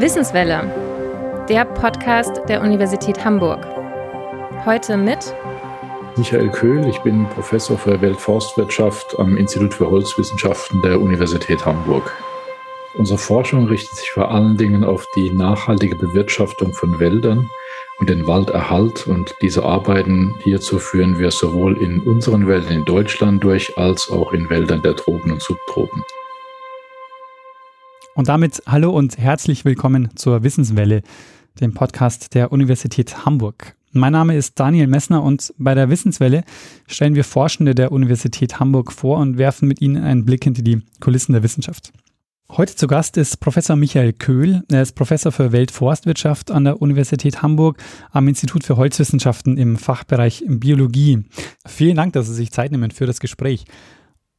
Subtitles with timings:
[0.00, 3.64] Wissenswelle, der Podcast der Universität Hamburg.
[4.64, 5.32] Heute mit
[6.16, 12.12] Michael Köhl, ich bin Professor für Weltforstwirtschaft am Institut für Holzwissenschaften der Universität Hamburg.
[12.94, 17.50] Unsere Forschung richtet sich vor allen Dingen auf die nachhaltige Bewirtschaftung von Wäldern
[18.00, 19.06] und den Walderhalt.
[19.06, 24.32] Und diese Arbeiten hierzu führen wir sowohl in unseren Wäldern in Deutschland durch, als auch
[24.32, 26.02] in Wäldern der Tropen und Subtropen.
[28.20, 31.00] Und damit hallo und herzlich willkommen zur Wissenswelle,
[31.58, 33.76] dem Podcast der Universität Hamburg.
[33.92, 36.44] Mein Name ist Daniel Messner und bei der Wissenswelle
[36.86, 40.82] stellen wir Forschende der Universität Hamburg vor und werfen mit ihnen einen Blick hinter die
[41.00, 41.94] Kulissen der Wissenschaft.
[42.50, 44.64] Heute zu Gast ist Professor Michael Köhl.
[44.70, 50.44] Er ist Professor für Weltforstwirtschaft an der Universität Hamburg am Institut für Holzwissenschaften im Fachbereich
[50.46, 51.24] Biologie.
[51.66, 53.64] Vielen Dank, dass Sie sich Zeit nehmen für das Gespräch.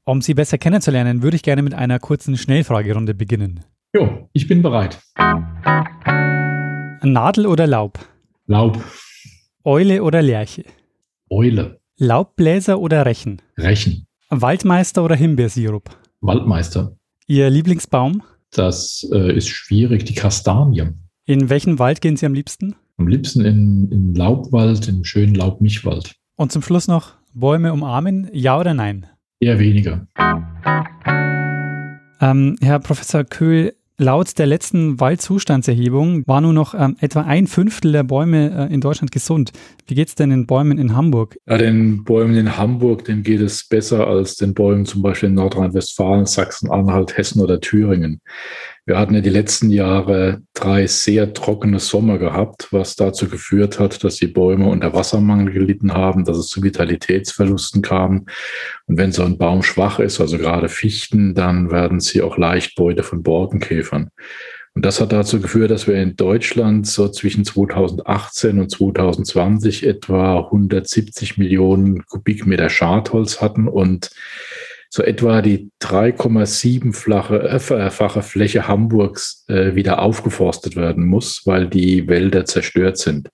[0.03, 3.61] Um Sie besser kennenzulernen, würde ich gerne mit einer kurzen Schnellfragerunde beginnen.
[3.93, 5.01] Jo, ich bin bereit.
[7.03, 7.99] Nadel oder Laub?
[8.45, 8.81] Laub.
[9.65, 10.63] Eule oder Lerche?
[11.29, 11.81] Eule.
[11.97, 13.41] Laubbläser oder Rechen?
[13.57, 14.07] Rechen.
[14.29, 15.89] Waldmeister oder Himbeersirup?
[16.21, 16.95] Waldmeister.
[17.27, 18.23] Ihr Lieblingsbaum?
[18.51, 20.93] Das äh, ist schwierig, die Kastanie.
[21.25, 22.75] In welchen Wald gehen Sie am liebsten?
[22.95, 26.15] Am liebsten in, in Laubwald, im schönen Laubmichwald.
[26.37, 29.07] Und zum Schluss noch Bäume umarmen, ja oder nein?
[29.41, 30.07] Eher weniger.
[32.21, 37.91] Ähm, Herr Professor Köhl, laut der letzten Waldzustandserhebung war nur noch ähm, etwa ein Fünftel
[37.91, 39.51] der Bäume äh, in Deutschland gesund.
[39.87, 41.37] Wie geht es denn den Bäumen in Hamburg?
[41.47, 45.35] Ja, den Bäumen in Hamburg, denen geht es besser als den Bäumen zum Beispiel in
[45.35, 48.21] Nordrhein-Westfalen, Sachsen-Anhalt, Hessen oder Thüringen.
[48.85, 54.03] Wir hatten ja die letzten Jahre drei sehr trockene Sommer gehabt, was dazu geführt hat,
[54.03, 58.25] dass die Bäume unter Wassermangel gelitten haben, dass es zu Vitalitätsverlusten kam.
[58.87, 62.75] Und wenn so ein Baum schwach ist, also gerade Fichten, dann werden sie auch leicht
[62.75, 64.09] Beute von Borkenkäfern.
[64.73, 70.39] Und das hat dazu geführt, dass wir in Deutschland so zwischen 2018 und 2020 etwa
[70.39, 74.11] 170 Millionen Kubikmeter Schadholz hatten und
[74.93, 82.43] so etwa die 3,7-fache äh, Fläche Hamburgs äh, wieder aufgeforstet werden muss, weil die Wälder
[82.43, 83.29] zerstört sind.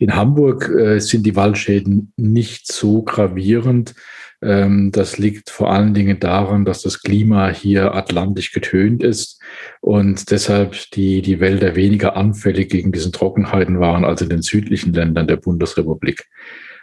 [0.00, 3.94] In Hamburg äh, sind die Waldschäden nicht so gravierend.
[4.42, 9.40] Ähm, das liegt vor allen Dingen daran, dass das Klima hier atlantisch getönt ist
[9.80, 14.92] und deshalb die, die Wälder weniger anfällig gegen diesen Trockenheiten waren als in den südlichen
[14.92, 16.26] Ländern der Bundesrepublik.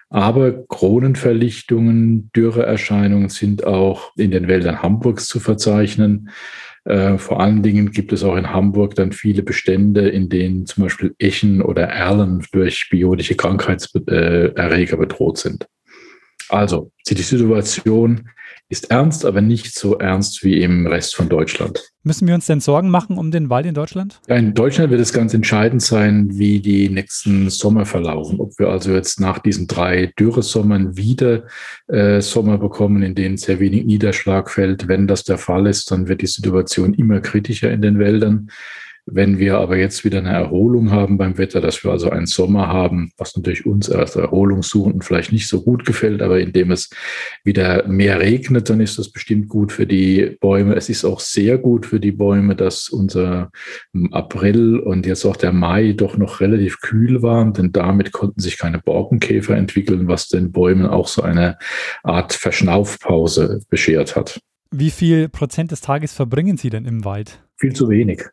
[0.10, 6.30] Aber Kronenverlichtungen, Dürreerscheinungen sind auch in den Wäldern Hamburgs zu verzeichnen.
[6.86, 10.84] Äh, vor allen Dingen gibt es auch in Hamburg dann viele Bestände, in denen zum
[10.84, 15.68] Beispiel Echen oder Erlen durch biotische Krankheitserreger bedroht sind.
[16.50, 18.30] Also, die Situation
[18.70, 21.92] ist ernst, aber nicht so ernst wie im Rest von Deutschland.
[22.04, 24.22] Müssen wir uns denn Sorgen machen um den Wald in Deutschland?
[24.28, 28.40] Ja, in Deutschland wird es ganz entscheidend sein, wie die nächsten Sommer verlaufen.
[28.40, 31.46] Ob wir also jetzt nach diesen drei Dürresommern wieder
[31.88, 34.88] äh, Sommer bekommen, in denen sehr wenig Niederschlag fällt.
[34.88, 38.50] Wenn das der Fall ist, dann wird die Situation immer kritischer in den Wäldern.
[39.12, 42.68] Wenn wir aber jetzt wieder eine Erholung haben beim Wetter, dass wir also einen Sommer
[42.68, 46.90] haben, was natürlich uns als Erholungssuchenden vielleicht nicht so gut gefällt, aber indem es
[47.44, 50.76] wieder mehr regnet, dann ist das bestimmt gut für die Bäume.
[50.76, 53.52] Es ist auch sehr gut für die Bäume, dass unser
[54.12, 58.58] April und jetzt auch der Mai doch noch relativ kühl waren, denn damit konnten sich
[58.58, 61.58] keine Borkenkäfer entwickeln, was den Bäumen auch so eine
[62.04, 64.40] Art Verschnaufpause beschert hat.
[64.72, 67.44] Wie viel Prozent des Tages verbringen Sie denn im Wald?
[67.58, 68.24] Viel zu wenig.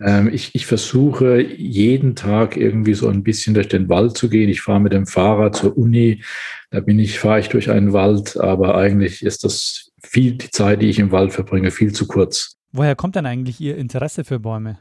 [0.00, 4.48] Ähm, ich, ich versuche jeden Tag irgendwie so ein bisschen durch den Wald zu gehen.
[4.48, 6.22] Ich fahre mit dem Fahrrad zur Uni,
[6.70, 10.82] da bin ich, fahre ich durch einen Wald, aber eigentlich ist das viel, die Zeit,
[10.82, 12.56] die ich im Wald verbringe, viel zu kurz.
[12.72, 14.80] Woher kommt denn eigentlich Ihr Interesse für Bäume?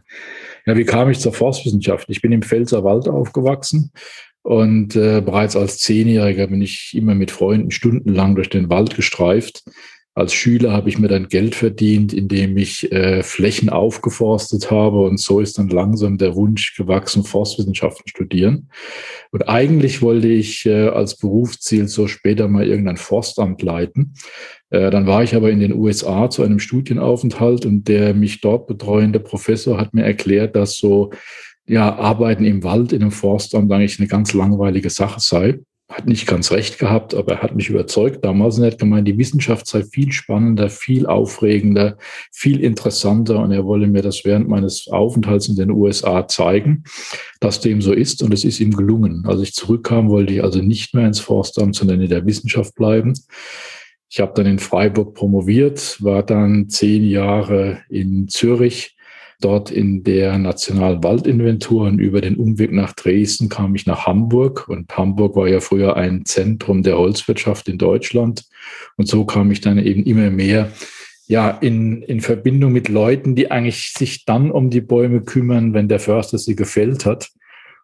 [0.65, 2.09] Ja, wie kam ich zur Forstwissenschaft?
[2.09, 3.91] Ich bin im Pfälzer Wald aufgewachsen
[4.41, 9.63] und äh, bereits als Zehnjähriger bin ich immer mit Freunden stundenlang durch den Wald gestreift
[10.15, 15.01] als Schüler habe ich mir dann Geld verdient, indem ich äh, Flächen aufgeforstet habe.
[15.01, 18.69] Und so ist dann langsam der Wunsch gewachsen, Forstwissenschaften studieren.
[19.31, 24.13] Und eigentlich wollte ich äh, als Berufsziel so später mal irgendein Forstamt leiten.
[24.69, 28.67] Äh, dann war ich aber in den USA zu einem Studienaufenthalt und der mich dort
[28.67, 31.11] betreuende Professor hat mir erklärt, dass so
[31.67, 36.25] ja, Arbeiten im Wald in einem Forstamt eigentlich eine ganz langweilige Sache sei hat nicht
[36.25, 39.67] ganz recht gehabt, aber er hat mich überzeugt damals und er hat gemeint, die Wissenschaft
[39.67, 41.97] sei viel spannender, viel aufregender,
[42.31, 46.83] viel interessanter und er wolle mir das während meines Aufenthalts in den USA zeigen,
[47.39, 49.25] dass dem so ist und es ist ihm gelungen.
[49.27, 53.13] Als ich zurückkam, wollte ich also nicht mehr ins Forstamt, sondern in der Wissenschaft bleiben.
[54.09, 58.94] Ich habe dann in Freiburg promoviert, war dann zehn Jahre in Zürich,
[59.41, 64.67] dort in der Nationalen Waldinventur und über den Umweg nach Dresden kam ich nach Hamburg
[64.69, 68.45] und Hamburg war ja früher ein Zentrum der Holzwirtschaft in Deutschland
[68.97, 70.71] und so kam ich dann eben immer mehr
[71.27, 75.87] ja, in, in Verbindung mit Leuten, die eigentlich sich dann um die Bäume kümmern, wenn
[75.87, 77.29] der Förster sie gefällt hat.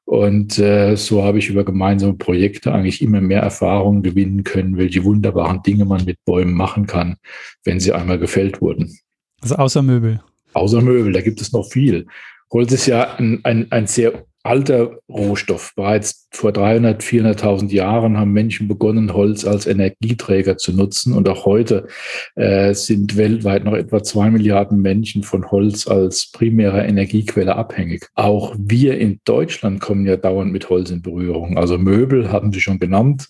[0.05, 5.03] Und äh, so habe ich über gemeinsame Projekte eigentlich immer mehr Erfahrungen gewinnen können, welche
[5.03, 7.15] wunderbaren Dinge man mit Bäumen machen kann,
[7.63, 8.97] wenn sie einmal gefällt wurden.
[9.41, 10.21] Also außer Möbel.
[10.53, 12.07] Außer Möbel, da gibt es noch viel.
[12.51, 15.73] Holz ist ja ein, ein, ein sehr alter Rohstoff.
[15.75, 21.13] Bereits vor 300, 400.000 Jahren haben Menschen begonnen, Holz als Energieträger zu nutzen.
[21.13, 21.87] Und auch heute
[22.35, 28.07] äh, sind weltweit noch etwa zwei Milliarden Menschen von Holz als primärer Energiequelle abhängig.
[28.15, 31.57] Auch wir in Deutschland kommen ja dauernd mit Holz in Berührung.
[31.57, 33.27] Also Möbel haben Sie schon genannt.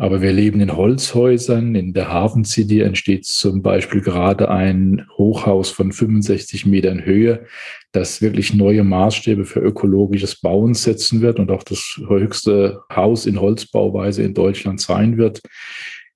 [0.00, 1.74] Aber wir leben in Holzhäusern.
[1.74, 7.46] In der Hafen City entsteht zum Beispiel gerade ein Hochhaus von 65 Metern Höhe,
[7.90, 13.40] das wirklich neue Maßstäbe für ökologisches Bauen setzen wird und auch das höchste Haus in
[13.40, 15.40] Holzbauweise in Deutschland sein wird.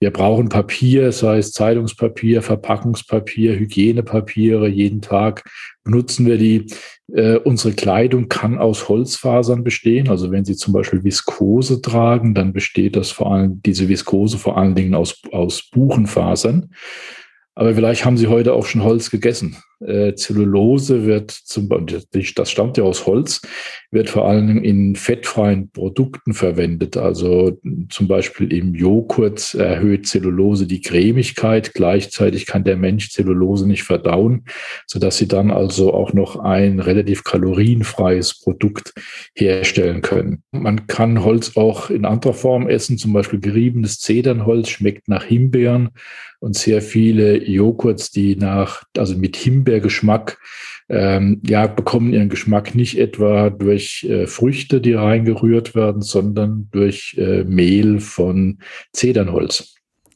[0.02, 4.66] Wir brauchen Papier, sei es Zeitungspapier, Verpackungspapier, Hygienepapiere.
[4.66, 5.48] Jeden Tag
[5.84, 6.66] benutzen wir die.
[7.14, 10.08] Äh, unsere Kleidung kann aus Holzfasern bestehen.
[10.08, 14.58] Also wenn Sie zum Beispiel Viskose tragen, dann besteht das vor allem, diese Viskose vor
[14.58, 16.74] allen Dingen aus, aus Buchenfasern.
[17.54, 19.56] Aber vielleicht haben Sie heute auch schon Holz gegessen.
[19.86, 21.68] Äh, Zellulose wird zum
[22.36, 23.40] das stammt ja aus Holz,
[23.90, 26.96] wird vor allem in fettfreien Produkten verwendet.
[26.96, 27.58] Also
[27.88, 31.74] zum Beispiel im Joghurt erhöht Zellulose die Cremigkeit.
[31.74, 34.44] Gleichzeitig kann der Mensch Zellulose nicht verdauen,
[34.86, 38.92] sodass sie dann also auch noch ein relativ kalorienfreies Produkt
[39.34, 40.42] herstellen können.
[40.52, 45.90] Man kann Holz auch in anderer Form essen, zum Beispiel geriebenes Zedernholz schmeckt nach Himbeeren
[46.42, 49.36] und sehr viele Joghurts, die nach, also mit
[49.72, 50.38] Himbeergeschmack,
[50.88, 57.16] ähm, ja, bekommen ihren Geschmack nicht etwa durch äh, Früchte, die reingerührt werden, sondern durch
[57.18, 58.58] äh, Mehl von
[58.92, 59.74] Zedernholz.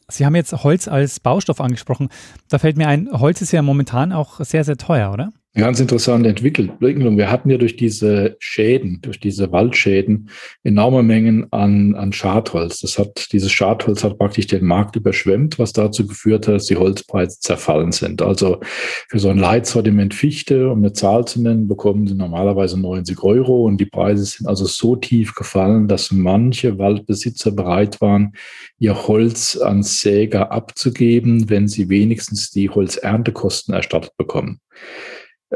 [0.08, 2.10] Sie haben jetzt Holz als Baustoff angesprochen.
[2.48, 5.32] Da fällt mir ein, Holz ist ja momentan auch sehr, sehr teuer, oder?
[5.56, 7.16] Eine ganz interessante Entwicklung.
[7.16, 10.28] Wir hatten ja durch diese Schäden, durch diese Waldschäden
[10.64, 12.80] enorme Mengen an, an Schadholz.
[12.80, 16.76] Das hat, dieses Schadholz hat praktisch den Markt überschwemmt, was dazu geführt hat, dass die
[16.76, 18.20] Holzpreise zerfallen sind.
[18.20, 18.60] Also
[19.08, 23.64] für so ein Leitsortiment Fichte, um eine Zahl zu nennen, bekommen sie normalerweise 90 Euro
[23.64, 28.34] und die Preise sind also so tief gefallen, dass manche Waldbesitzer bereit waren,
[28.78, 34.60] ihr Holz an Säger abzugeben, wenn sie wenigstens die Holzerntekosten erstattet bekommen.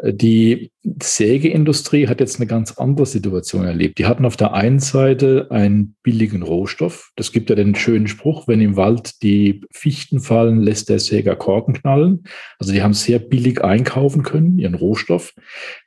[0.05, 0.71] Die
[1.03, 3.99] Sägeindustrie hat jetzt eine ganz andere Situation erlebt.
[3.99, 7.11] Die hatten auf der einen Seite einen billigen Rohstoff.
[7.17, 11.35] Das gibt ja den schönen Spruch, wenn im Wald die Fichten fallen, lässt der Säger
[11.35, 12.23] Korken knallen.
[12.61, 15.35] Also die haben sehr billig einkaufen können, ihren Rohstoff.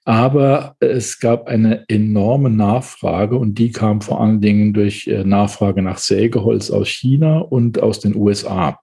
[0.05, 5.81] Aber es gab eine enorme Nachfrage und die kam vor allen Dingen durch äh, Nachfrage
[5.81, 8.79] nach Sägeholz aus China und aus den USA.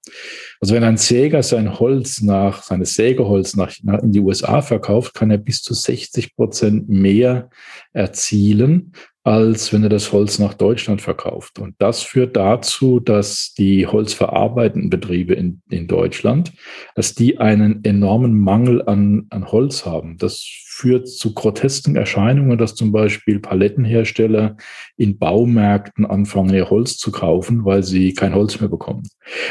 [0.60, 5.12] Also wenn ein Säger sein Holz nach, seines Sägeholz nach, nach in die USA verkauft,
[5.12, 7.50] kann er bis zu 60 Prozent mehr
[7.92, 8.92] erzielen,
[9.22, 11.58] als wenn er das Holz nach Deutschland verkauft.
[11.58, 16.52] Und das führt dazu, dass die holzverarbeitenden Betriebe in, in Deutschland,
[16.94, 20.16] dass die einen enormen Mangel an, an Holz haben.
[20.16, 20.42] Das
[20.80, 24.56] führt zu grotesken Erscheinungen, dass zum Beispiel Palettenhersteller
[24.96, 29.02] in Baumärkten anfangen, ihr Holz zu kaufen, weil sie kein Holz mehr bekommen.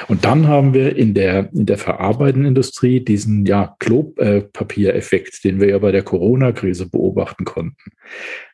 [0.08, 5.70] Und dann haben wir in der, in der verarbeitenden Industrie diesen ja, Klopapiereffekt, den wir
[5.70, 7.92] ja bei der Corona-Krise beobachten konnten.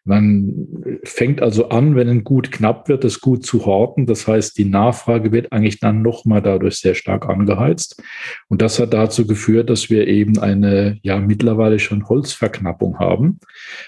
[0.04, 0.68] Man
[1.04, 4.06] fängt also an, wenn ein Gut knapp wird, das Gut zu horten.
[4.06, 8.04] Das heißt, die Nachfrage wird eigentlich dann nochmal dadurch sehr stark angeheizt.
[8.48, 12.65] Und das hat dazu geführt, dass wir eben eine ja mittlerweile schon Holzverknappung
[13.00, 13.40] haben.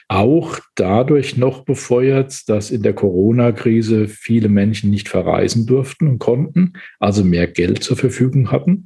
[0.07, 6.73] Auch dadurch noch befeuert, dass in der Corona-Krise viele Menschen nicht verreisen durften und konnten,
[6.99, 8.85] also mehr Geld zur Verfügung hatten.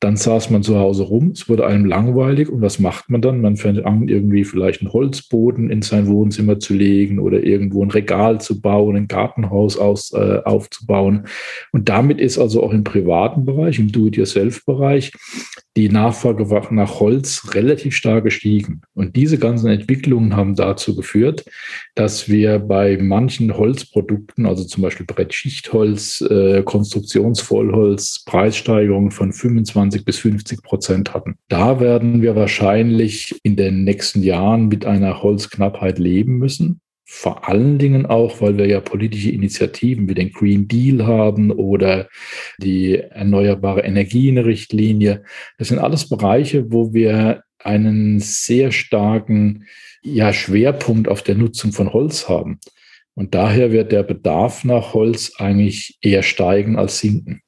[0.00, 3.40] Dann saß man zu Hause rum, es wurde einem langweilig und was macht man dann?
[3.40, 7.90] Man fängt an, irgendwie vielleicht einen Holzboden in sein Wohnzimmer zu legen oder irgendwo ein
[7.90, 11.26] Regal zu bauen, ein Gartenhaus aus, äh, aufzubauen.
[11.72, 15.12] Und damit ist also auch im privaten Bereich, im Do-it-yourself-Bereich,
[15.78, 18.82] die Nachfrage nach Holz relativ stark gestiegen.
[18.94, 21.44] Und diese ganzen Entwicklungen haben dazu geführt,
[21.94, 30.18] dass wir bei manchen Holzprodukten, also zum Beispiel Brettschichtholz, äh, Konstruktionsvollholz, Preissteigerungen von 25 bis
[30.18, 31.36] 50 Prozent hatten.
[31.48, 36.80] Da werden wir wahrscheinlich in den nächsten Jahren mit einer Holzknappheit leben müssen.
[37.10, 42.06] vor allen Dingen auch, weil wir ja politische Initiativen wie den Green Deal haben oder
[42.58, 45.24] die erneuerbare Energienrichtlinie.
[45.56, 49.64] Das sind alles Bereiche, wo wir einen sehr starken
[50.02, 52.60] ja, Schwerpunkt auf der Nutzung von Holz haben.
[53.14, 57.42] Und daher wird der Bedarf nach Holz eigentlich eher steigen als sinken.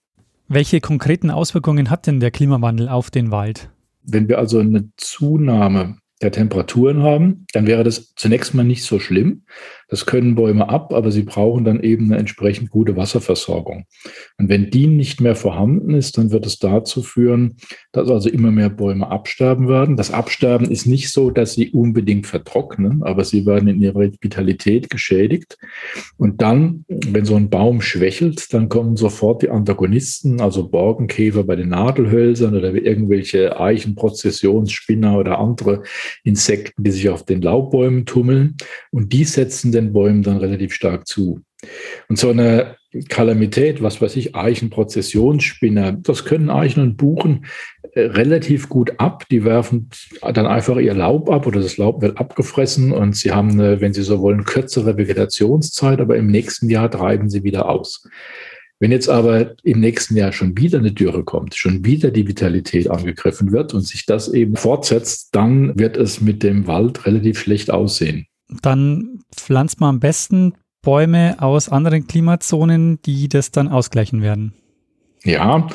[0.52, 3.70] Welche konkreten Auswirkungen hat denn der Klimawandel auf den Wald?
[4.02, 8.98] Wenn wir also eine Zunahme der Temperaturen haben, dann wäre das zunächst mal nicht so
[8.98, 9.44] schlimm.
[9.90, 13.84] Das können Bäume ab, aber sie brauchen dann eben eine entsprechend gute Wasserversorgung.
[14.38, 17.56] Und wenn die nicht mehr vorhanden ist, dann wird es dazu führen,
[17.92, 19.96] dass also immer mehr Bäume absterben werden.
[19.96, 24.90] Das Absterben ist nicht so, dass sie unbedingt vertrocknen, aber sie werden in ihrer Vitalität
[24.90, 25.58] geschädigt.
[26.16, 31.56] Und dann, wenn so ein Baum schwächelt, dann kommen sofort die Antagonisten, also Borkenkäfer bei
[31.56, 35.82] den Nadelhölzern oder irgendwelche Eichenprozessionsspinner oder andere
[36.22, 38.56] Insekten, die sich auf den Laubbäumen tummeln.
[38.92, 41.42] Und die setzen den Bäumen dann relativ stark zu.
[42.08, 42.76] Und so eine
[43.08, 47.46] Kalamität, was weiß ich, Eichenprozessionsspinner, das können Eichen und Buchen
[47.92, 49.24] äh, relativ gut ab.
[49.30, 53.52] Die werfen dann einfach ihr Laub ab oder das Laub wird abgefressen und sie haben,
[53.52, 58.08] eine, wenn sie so wollen, kürzere Vegetationszeit, aber im nächsten Jahr treiben sie wieder aus.
[58.80, 62.90] Wenn jetzt aber im nächsten Jahr schon wieder eine Dürre kommt, schon wieder die Vitalität
[62.90, 67.70] angegriffen wird und sich das eben fortsetzt, dann wird es mit dem Wald relativ schlecht
[67.70, 68.26] aussehen
[68.62, 74.54] dann pflanzt man am besten Bäume aus anderen Klimazonen, die das dann ausgleichen werden.
[75.24, 75.68] Ja,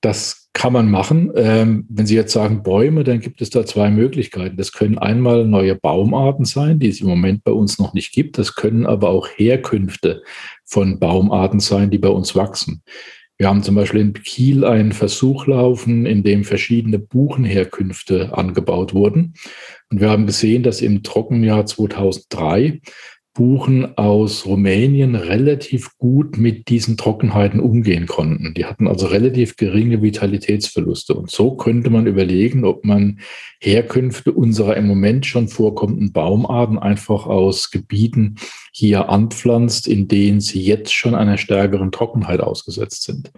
[0.00, 1.32] das kann man machen.
[1.34, 4.56] Ähm, wenn Sie jetzt sagen Bäume, dann gibt es da zwei Möglichkeiten.
[4.56, 8.38] Das können einmal neue Baumarten sein, die es im Moment bei uns noch nicht gibt.
[8.38, 10.22] Das können aber auch Herkünfte
[10.64, 12.82] von Baumarten sein, die bei uns wachsen.
[13.36, 19.34] Wir haben zum Beispiel in Kiel einen Versuch laufen, in dem verschiedene Buchenherkünfte angebaut wurden.
[19.90, 22.80] Und wir haben gesehen, dass im Trockenjahr 2003
[23.34, 28.54] Buchen aus Rumänien relativ gut mit diesen Trockenheiten umgehen konnten.
[28.54, 31.14] Die hatten also relativ geringe Vitalitätsverluste.
[31.14, 33.18] Und so könnte man überlegen, ob man
[33.60, 38.36] Herkünfte unserer im Moment schon vorkommenden Baumarten einfach aus Gebieten
[38.72, 43.32] hier anpflanzt, in denen sie jetzt schon einer stärkeren Trockenheit ausgesetzt sind.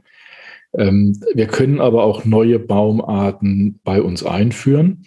[0.76, 5.04] Ähm, wir können aber auch neue Baumarten bei uns einführen.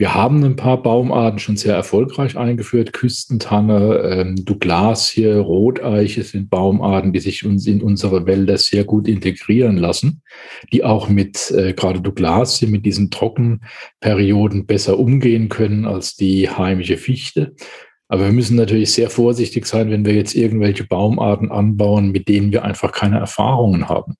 [0.00, 2.94] Wir haben ein paar Baumarten schon sehr erfolgreich eingeführt.
[2.94, 9.76] Küstentanne, ähm, Douglasie, Roteiche sind Baumarten, die sich uns in unsere Wälder sehr gut integrieren
[9.76, 10.22] lassen,
[10.72, 16.96] die auch mit äh, gerade Douglasie mit diesen Trockenperioden besser umgehen können als die heimische
[16.96, 17.54] Fichte.
[18.08, 22.52] Aber wir müssen natürlich sehr vorsichtig sein, wenn wir jetzt irgendwelche Baumarten anbauen, mit denen
[22.52, 24.14] wir einfach keine Erfahrungen haben.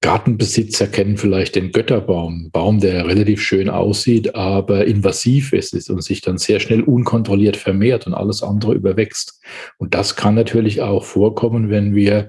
[0.00, 6.20] Gartenbesitzer kennen vielleicht den Götterbaum, Baum, der relativ schön aussieht, aber invasiv ist und sich
[6.20, 9.42] dann sehr schnell unkontrolliert vermehrt und alles andere überwächst.
[9.76, 12.28] Und das kann natürlich auch vorkommen, wenn wir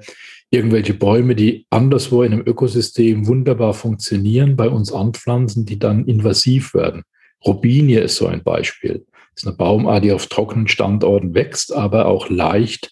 [0.50, 6.74] irgendwelche Bäume, die anderswo in einem Ökosystem wunderbar funktionieren, bei uns anpflanzen, die dann invasiv
[6.74, 7.04] werden.
[7.46, 9.06] Robinie ist so ein Beispiel.
[9.36, 12.92] Das ist eine Baumart, die auf trockenen Standorten wächst, aber auch leicht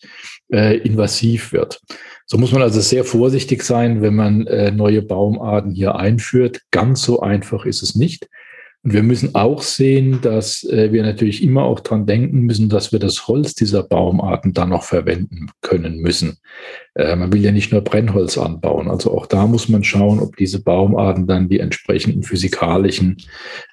[0.53, 1.81] äh, invasiv wird.
[2.29, 6.61] So muss man also sehr vorsichtig sein, wenn man äh, neue Baumarten hier einführt.
[6.71, 8.27] Ganz so einfach ist es nicht.
[8.83, 12.91] Und wir müssen auch sehen, dass äh, wir natürlich immer auch dran denken müssen, dass
[12.91, 16.37] wir das Holz dieser Baumarten dann noch verwenden können müssen.
[16.95, 18.89] Äh, man will ja nicht nur Brennholz anbauen.
[18.89, 23.17] Also auch da muss man schauen, ob diese Baumarten dann die entsprechenden physikalischen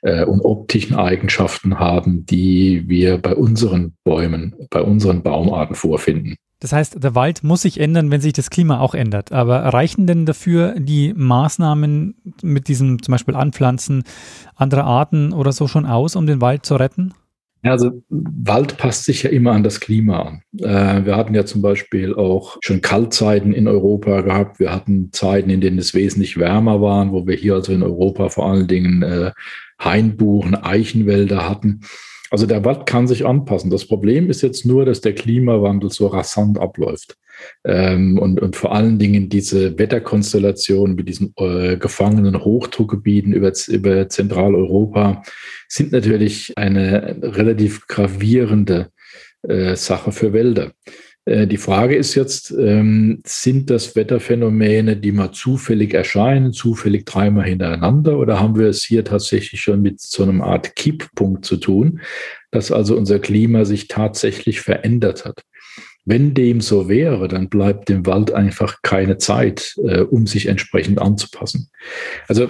[0.02, 6.36] äh, und optischen Eigenschaften haben, die wir bei unseren Bäumen, bei unseren Baumarten vorfinden.
[6.64, 9.32] Das heißt, der Wald muss sich ändern, wenn sich das Klima auch ändert.
[9.32, 14.02] Aber reichen denn dafür die Maßnahmen mit diesem zum Beispiel Anpflanzen
[14.56, 17.12] anderer Arten oder so schon aus, um den Wald zu retten?
[17.62, 20.42] Ja, also Wald passt sich ja immer an das Klima an.
[20.58, 24.58] Äh, wir hatten ja zum Beispiel auch schon Kaltzeiten in Europa gehabt.
[24.58, 28.30] Wir hatten Zeiten, in denen es wesentlich wärmer waren, wo wir hier also in Europa
[28.30, 29.32] vor allen Dingen äh,
[29.78, 31.82] Hainbuchen, Eichenwälder hatten.
[32.34, 33.70] Also der Watt kann sich anpassen.
[33.70, 37.16] Das Problem ist jetzt nur, dass der Klimawandel so rasant abläuft.
[37.64, 44.08] Ähm, und, und vor allen Dingen diese Wetterkonstellationen mit diesen äh, gefangenen Hochdruckgebieten über, über
[44.08, 45.22] Zentraleuropa
[45.68, 48.88] sind natürlich eine relativ gravierende
[49.42, 50.72] äh, Sache für Wälder.
[51.24, 57.46] Äh, die Frage ist jetzt, ähm, sind das Wetterphänomene, die mal zufällig erscheinen, zufällig dreimal
[57.46, 62.00] hintereinander, oder haben wir es hier tatsächlich schon mit so einer Art Kipppunkt zu tun,
[62.50, 65.42] dass also unser Klima sich tatsächlich verändert hat?
[66.06, 71.00] Wenn dem so wäre, dann bleibt dem Wald einfach keine Zeit, äh, um sich entsprechend
[71.00, 71.70] anzupassen.
[72.28, 72.48] Also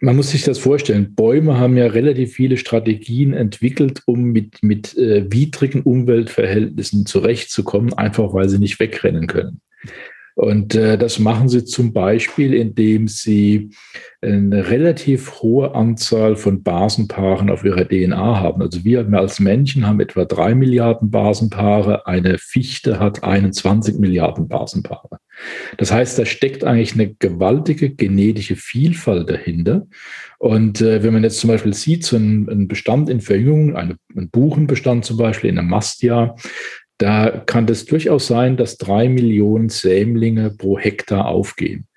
[0.00, 1.14] man muss sich das vorstellen.
[1.14, 8.34] Bäume haben ja relativ viele Strategien entwickelt, um mit, mit äh, widrigen Umweltverhältnissen zurechtzukommen, einfach
[8.34, 9.60] weil sie nicht wegrennen können.
[10.34, 13.70] Und äh, das machen sie zum Beispiel, indem sie
[14.22, 18.62] eine relativ hohe Anzahl von Basenpaaren auf ihrer DNA haben.
[18.62, 25.18] Also wir als Männchen haben etwa drei Milliarden Basenpaare, eine Fichte hat 21 Milliarden Basenpaare.
[25.76, 29.86] Das heißt, da steckt eigentlich eine gewaltige genetische Vielfalt dahinter.
[30.38, 33.96] Und äh, wenn man jetzt zum Beispiel sieht, so ein, ein Bestand in Verjüngung, eine,
[34.16, 36.36] ein Buchenbestand zum Beispiel in einem Mastjahr,
[37.02, 41.88] da kann es durchaus sein, dass drei Millionen Sämlinge pro Hektar aufgehen.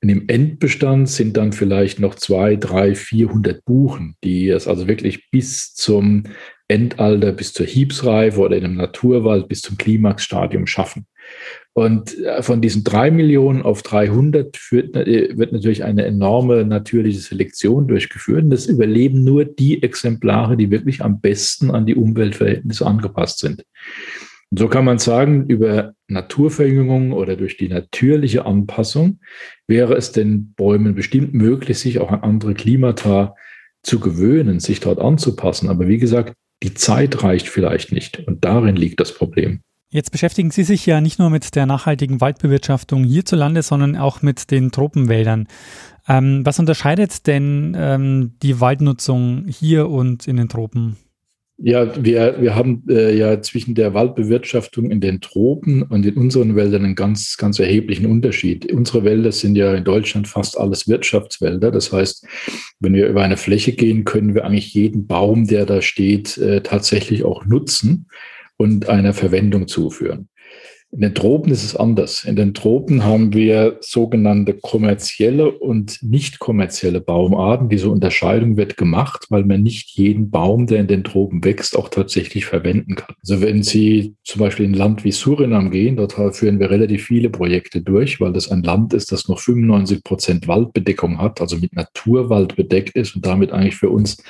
[0.00, 5.30] Und im Endbestand sind dann vielleicht noch zwei, drei, vierhundert Buchen, die es also wirklich
[5.30, 6.24] bis zum
[6.66, 11.06] Endalter, bis zur Hiebsreife oder in einem Naturwald bis zum Klimaxstadium schaffen.
[11.74, 17.20] Und äh, von diesen drei Millionen auf 300 führt, äh, wird natürlich eine enorme natürliche
[17.20, 18.44] Selektion durchgeführt.
[18.44, 23.64] Und das überleben nur die Exemplare, die wirklich am besten an die Umweltverhältnisse angepasst sind.
[24.50, 29.20] Und so kann man sagen, über Naturverjüngung oder durch die natürliche Anpassung
[29.66, 33.34] wäre es den Bäumen bestimmt möglich, sich auch an andere Klimata
[33.82, 35.68] zu gewöhnen, sich dort anzupassen.
[35.68, 38.26] Aber wie gesagt, die Zeit reicht vielleicht nicht.
[38.26, 39.60] Und darin liegt das Problem.
[39.90, 44.50] Jetzt beschäftigen Sie sich ja nicht nur mit der nachhaltigen Waldbewirtschaftung hierzulande, sondern auch mit
[44.50, 45.46] den Tropenwäldern.
[46.08, 50.96] Ähm, was unterscheidet denn ähm, die Waldnutzung hier und in den Tropen?
[51.56, 56.56] Ja, wir, wir haben äh, ja zwischen der Waldbewirtschaftung in den Tropen und in unseren
[56.56, 58.72] Wäldern einen ganz, ganz erheblichen Unterschied.
[58.72, 61.70] Unsere Wälder sind ja in Deutschland fast alles Wirtschaftswälder.
[61.70, 62.26] Das heißt,
[62.80, 66.60] wenn wir über eine Fläche gehen, können wir eigentlich jeden Baum, der da steht, äh,
[66.60, 68.08] tatsächlich auch nutzen
[68.56, 70.28] und einer Verwendung zuführen.
[70.94, 72.22] In den Tropen ist es anders.
[72.22, 77.68] In den Tropen haben wir sogenannte kommerzielle und nicht kommerzielle Baumarten.
[77.68, 81.88] Diese Unterscheidung wird gemacht, weil man nicht jeden Baum, der in den Tropen wächst, auch
[81.88, 83.16] tatsächlich verwenden kann.
[83.22, 87.06] Also wenn Sie zum Beispiel in ein Land wie Surinam gehen, dort führen wir relativ
[87.06, 91.56] viele Projekte durch, weil das ein Land ist, das noch 95 Prozent Waldbedeckung hat, also
[91.56, 94.22] mit Naturwald bedeckt ist und damit eigentlich für uns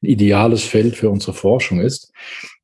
[0.00, 2.12] ein ideales Feld für unsere Forschung ist.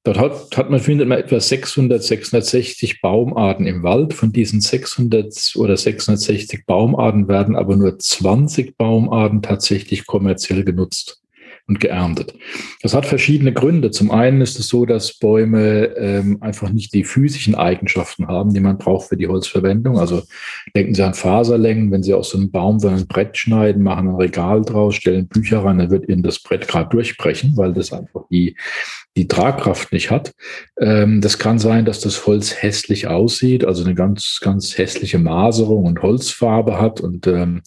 [0.05, 4.15] Dort hat, hat man, findet man etwa 600, 660 Baumarten im Wald.
[4.15, 11.23] Von diesen 600 oder 660 Baumarten werden aber nur 20 Baumarten tatsächlich kommerziell genutzt
[11.69, 12.35] und geerntet.
[12.83, 13.91] Das hat verschiedene Gründe.
[13.91, 18.61] Zum einen ist es so, dass Bäume ähm, einfach nicht die physischen Eigenschaften haben, die
[18.61, 19.99] man braucht für die Holzverwendung.
[19.99, 20.23] Also
[20.75, 21.93] denken Sie an Faserlängen.
[21.93, 25.63] Wenn Sie aus so einem Baum ein Brett schneiden, machen ein Regal draus, stellen Bücher
[25.63, 28.57] rein, dann wird Ihnen das Brett gerade durchbrechen, weil das einfach die,
[29.17, 30.33] die Tragkraft nicht hat.
[30.81, 35.85] Ähm, das kann sein, dass das Holz hässlich aussieht, also eine ganz, ganz hässliche Maserung
[35.85, 37.01] und Holzfarbe hat.
[37.01, 37.63] Und ähm,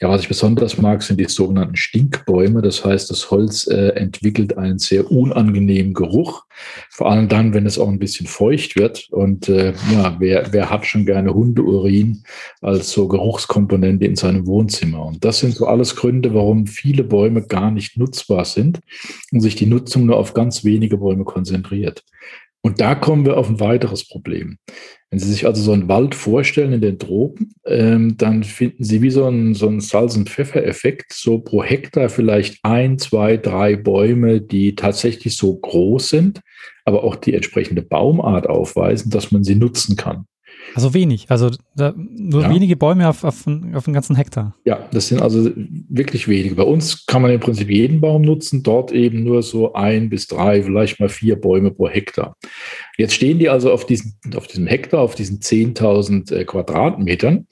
[0.00, 2.62] ja, was ich besonders mag, sind die sogenannten Stinkbäume.
[2.62, 6.44] Das heißt, das Holz Holz äh, entwickelt einen sehr unangenehmen Geruch.
[6.90, 9.08] Vor allem dann, wenn es auch ein bisschen feucht wird.
[9.10, 12.22] Und äh, ja, wer, wer hat schon gerne Hundeurin
[12.60, 15.04] als so Geruchskomponente in seinem Wohnzimmer?
[15.04, 18.80] Und das sind so alles Gründe, warum viele Bäume gar nicht nutzbar sind
[19.32, 22.04] und sich die Nutzung nur auf ganz wenige Bäume konzentriert.
[22.60, 24.58] Und da kommen wir auf ein weiteres Problem.
[25.12, 29.02] Wenn Sie sich also so einen Wald vorstellen in den Tropen, ähm, dann finden Sie
[29.02, 33.76] wie so einen, so einen Salz- und Pfeffereffekt, so pro Hektar vielleicht ein, zwei, drei
[33.76, 36.40] Bäume, die tatsächlich so groß sind,
[36.86, 40.24] aber auch die entsprechende Baumart aufweisen, dass man sie nutzen kann.
[40.74, 42.50] Also wenig, also nur ja.
[42.50, 44.54] wenige Bäume auf, auf, auf einen ganzen Hektar.
[44.64, 45.50] Ja, das sind also
[45.88, 46.54] wirklich wenige.
[46.54, 50.28] Bei uns kann man im Prinzip jeden Baum nutzen, dort eben nur so ein bis
[50.28, 52.36] drei, vielleicht mal vier Bäume pro Hektar.
[52.96, 57.46] Jetzt stehen die also auf, diesen, auf diesem Hektar, auf diesen 10.000 äh, Quadratmetern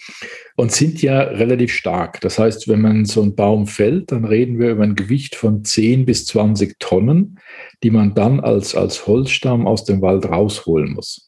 [0.57, 2.21] und sind ja relativ stark.
[2.21, 5.65] Das heißt, wenn man so einen Baum fällt, dann reden wir über ein Gewicht von
[5.65, 7.39] 10 bis 20 Tonnen,
[7.83, 11.27] die man dann als, als Holzstamm aus dem Wald rausholen muss.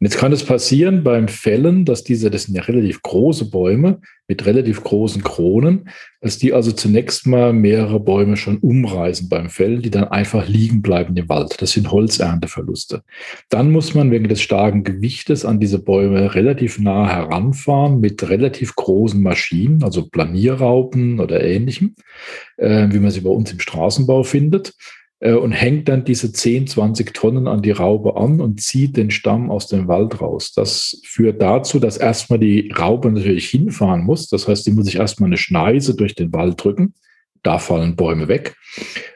[0.00, 4.00] Und jetzt kann es passieren beim Fällen, dass diese, das sind ja relativ große Bäume
[4.28, 5.88] mit relativ großen Kronen,
[6.20, 10.82] dass die also zunächst mal mehrere Bäume schon umreißen beim Fällen, die dann einfach liegen
[10.82, 11.60] bleiben im Wald.
[11.60, 13.02] Das sind Holzernteverluste.
[13.48, 18.76] Dann muss man wegen des starken Gewichtes an diese Bäume relativ nah heranfahren mit relativ
[18.76, 21.96] großen Maschinen, also Planierraupen oder ähnlichem,
[22.56, 24.74] äh, wie man sie bei uns im Straßenbau findet.
[25.20, 29.10] Äh, und hängt dann diese 10, 20 Tonnen an die Raube an und zieht den
[29.10, 30.52] Stamm aus dem Wald raus.
[30.52, 34.28] Das führt dazu, dass erstmal die Raube natürlich hinfahren muss.
[34.28, 36.94] Das heißt, die muss sich erstmal eine Schneise durch den Wald drücken,
[37.42, 38.54] da fallen Bäume weg.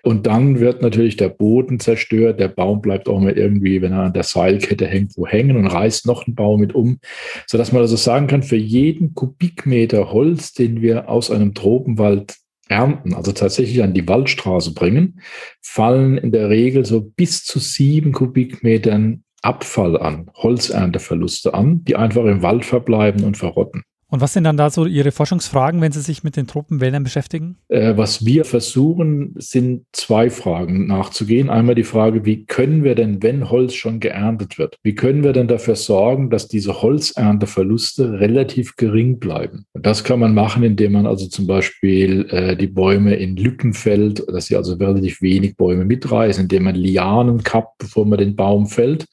[0.03, 2.41] Und dann wird natürlich der Boden zerstört.
[2.41, 5.67] Der Baum bleibt auch mal irgendwie, wenn er an der Seilkette hängt, wo hängen und
[5.67, 6.99] reißt noch einen Baum mit um,
[7.47, 12.42] sodass man also sagen kann, für jeden Kubikmeter Holz, den wir aus einem Tropenwald
[12.73, 15.21] ernten, also tatsächlich an die Waldstraße bringen,
[15.61, 22.25] fallen in der Regel so bis zu sieben Kubikmetern Abfall an, Holzernteverluste an, die einfach
[22.25, 23.83] im Wald verbleiben und verrotten.
[24.13, 27.57] Und was sind dann da so Ihre Forschungsfragen, wenn Sie sich mit den Tropenwäldern beschäftigen?
[27.69, 31.49] Äh, was wir versuchen, sind zwei Fragen nachzugehen.
[31.49, 35.33] Einmal die Frage, wie können wir denn, wenn Holz schon geerntet wird, wie können wir
[35.33, 39.65] denn dafür sorgen, dass diese Holzernteverluste relativ gering bleiben?
[39.73, 43.73] Und das kann man machen, indem man also zum Beispiel äh, die Bäume in Lücken
[43.73, 48.37] fällt, dass sie also relativ wenig Bäume mitreißen, indem man Lianen kappt, bevor man den
[48.37, 49.07] Baum fällt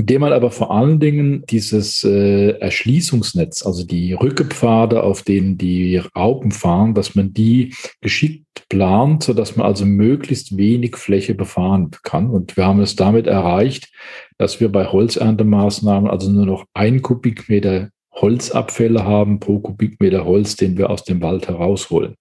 [0.00, 5.98] indem man aber vor allen Dingen dieses äh, Erschließungsnetz, also die Rückepfade, auf denen die
[6.16, 12.30] Raupen fahren, dass man die geschickt plant, sodass man also möglichst wenig Fläche befahren kann.
[12.30, 13.92] Und wir haben es damit erreicht,
[14.38, 20.78] dass wir bei Holzerntemaßnahmen also nur noch ein Kubikmeter Holzabfälle haben pro Kubikmeter Holz, den
[20.78, 22.14] wir aus dem Wald herausholen.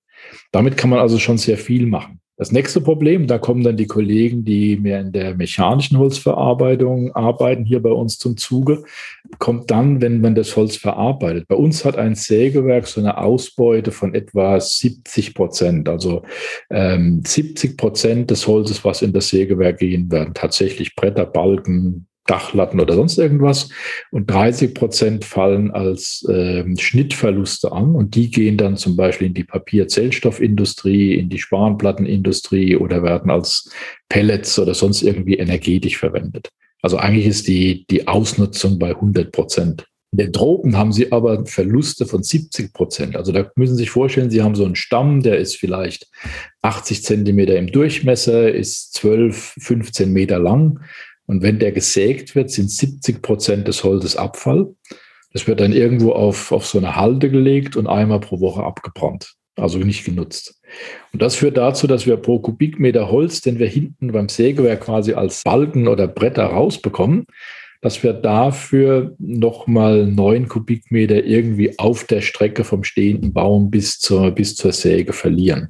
[0.52, 2.19] Damit kann man also schon sehr viel machen.
[2.40, 7.66] Das nächste Problem, da kommen dann die Kollegen, die mehr in der mechanischen Holzverarbeitung arbeiten,
[7.66, 8.86] hier bei uns zum Zuge,
[9.40, 11.50] kommt dann, wenn man das Holz verarbeitet.
[11.50, 15.90] Bei uns hat ein Sägewerk so eine Ausbeute von etwa 70 Prozent.
[15.90, 16.22] Also
[16.70, 22.80] ähm, 70 Prozent des Holzes, was in das Sägewerk gehen, werden tatsächlich Bretter, Balken, Dachlatten
[22.80, 23.70] oder sonst irgendwas.
[24.12, 27.96] Und 30 Prozent fallen als äh, Schnittverluste an.
[27.96, 33.72] Und die gehen dann zum Beispiel in die Papierzellstoffindustrie, in die Spanplattenindustrie oder werden als
[34.10, 36.50] Pellets oder sonst irgendwie energetisch verwendet.
[36.82, 39.86] Also eigentlich ist die, die Ausnutzung bei 100 Prozent.
[40.12, 43.16] In den Tropen haben sie aber Verluste von 70 Prozent.
[43.16, 46.08] Also da müssen Sie sich vorstellen, Sie haben so einen Stamm, der ist vielleicht
[46.64, 50.80] 80 Zentimeter im Durchmesser, ist 12, 15 Meter lang
[51.30, 54.74] und wenn der gesägt wird, sind 70 Prozent des Holzes Abfall.
[55.32, 59.36] Das wird dann irgendwo auf, auf so eine Halde gelegt und einmal pro Woche abgebrannt,
[59.56, 60.60] also nicht genutzt.
[61.14, 65.14] Und das führt dazu, dass wir pro Kubikmeter Holz, den wir hinten beim Sägewerk quasi
[65.14, 67.28] als Balken oder Bretter rausbekommen,
[67.82, 74.32] dass wir dafür nochmal neun Kubikmeter irgendwie auf der Strecke vom stehenden Baum bis zur,
[74.32, 75.70] bis zur Säge verlieren.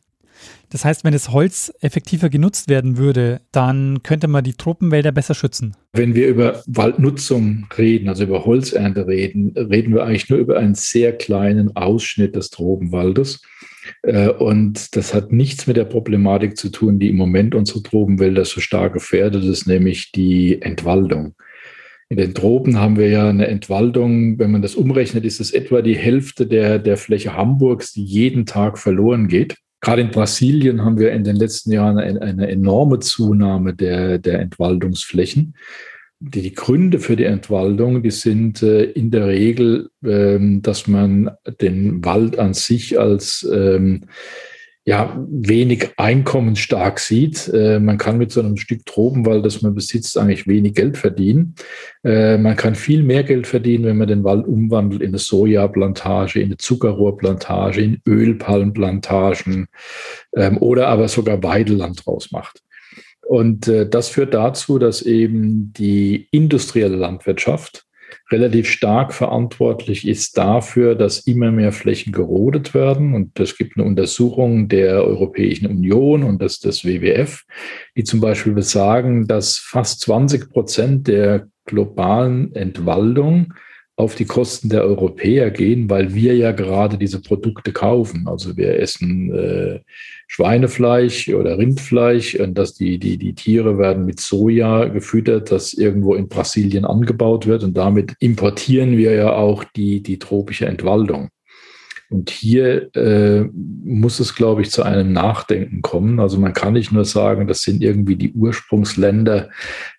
[0.70, 5.34] Das heißt, wenn das Holz effektiver genutzt werden würde, dann könnte man die Tropenwälder besser
[5.34, 5.76] schützen.
[5.94, 10.76] Wenn wir über Waldnutzung reden, also über Holzernte reden, reden wir eigentlich nur über einen
[10.76, 13.42] sehr kleinen Ausschnitt des Tropenwaldes.
[14.04, 18.46] Äh, und das hat nichts mit der Problematik zu tun, die im Moment unsere Tropenwälder
[18.46, 21.36] so stark gefährdet ist, nämlich die Entwaldung.
[22.10, 25.84] In den Tropen haben wir ja eine Entwaldung, wenn man das umrechnet, ist es etwa
[25.84, 29.58] die Hälfte der, der Fläche Hamburgs, die jeden Tag verloren geht.
[29.82, 34.40] Gerade in Brasilien haben wir in den letzten Jahren eine, eine enorme Zunahme der, der
[34.40, 35.56] Entwaldungsflächen.
[36.20, 41.32] Die, die, Gründe für die Entwaldung, die sind äh, in der Regel, ähm, dass man
[41.62, 44.02] den Wald an sich als ähm,
[44.90, 47.48] ja, wenig einkommensstark sieht.
[47.54, 51.54] Äh, man kann mit so einem Stück Tropenwald, das man besitzt, eigentlich wenig Geld verdienen.
[52.04, 56.40] Äh, man kann viel mehr Geld verdienen, wenn man den Wald umwandelt in eine Sojaplantage,
[56.40, 59.68] in eine Zuckerrohrplantage, in Ölpalmenplantagen
[60.36, 62.64] ähm, oder aber sogar Weideland draus macht.
[63.28, 67.86] Und äh, das führt dazu, dass eben die industrielle Landwirtschaft
[68.32, 73.14] relativ stark verantwortlich ist dafür, dass immer mehr Flächen gerodet werden.
[73.14, 77.46] Und es gibt eine Untersuchung der Europäischen Union und des, des WWF,
[77.96, 83.54] die zum Beispiel besagen, dass fast 20 Prozent der globalen Entwaldung
[84.00, 88.30] auf die Kosten der Europäer gehen, weil wir ja gerade diese Produkte kaufen.
[88.30, 89.80] Also wir essen äh,
[90.28, 96.16] Schweinefleisch oder Rindfleisch und dass die, die, die Tiere werden mit Soja gefüttert, das irgendwo
[96.16, 101.28] in Brasilien angebaut wird und damit importieren wir ja auch die, die tropische Entwaldung.
[102.10, 103.48] Und hier äh,
[103.84, 106.20] muss es, glaube ich, zu einem Nachdenken kommen.
[106.20, 109.50] Also man kann nicht nur sagen, das sind irgendwie die Ursprungsländer,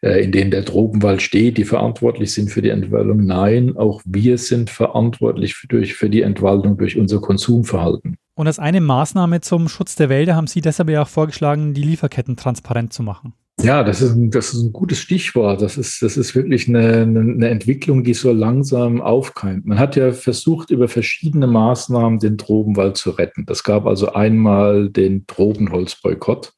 [0.02, 3.24] äh, in denen der Tropenwald steht, die verantwortlich sind für die Entwaldung.
[3.24, 8.16] Nein, auch wir sind verantwortlich für, durch, für die Entwaldung durch unser Konsumverhalten.
[8.34, 11.82] Und als eine Maßnahme zum Schutz der Wälder haben Sie deshalb ja auch vorgeschlagen, die
[11.82, 13.34] Lieferketten transparent zu machen.
[13.62, 15.60] Ja, das ist, ein, das ist ein gutes Stichwort.
[15.60, 19.66] Das ist, das ist wirklich eine, eine Entwicklung, die so langsam aufkeimt.
[19.66, 23.44] Man hat ja versucht, über verschiedene Maßnahmen den Tropenwald zu retten.
[23.44, 26.54] Das gab also einmal den Tropenholzboykott.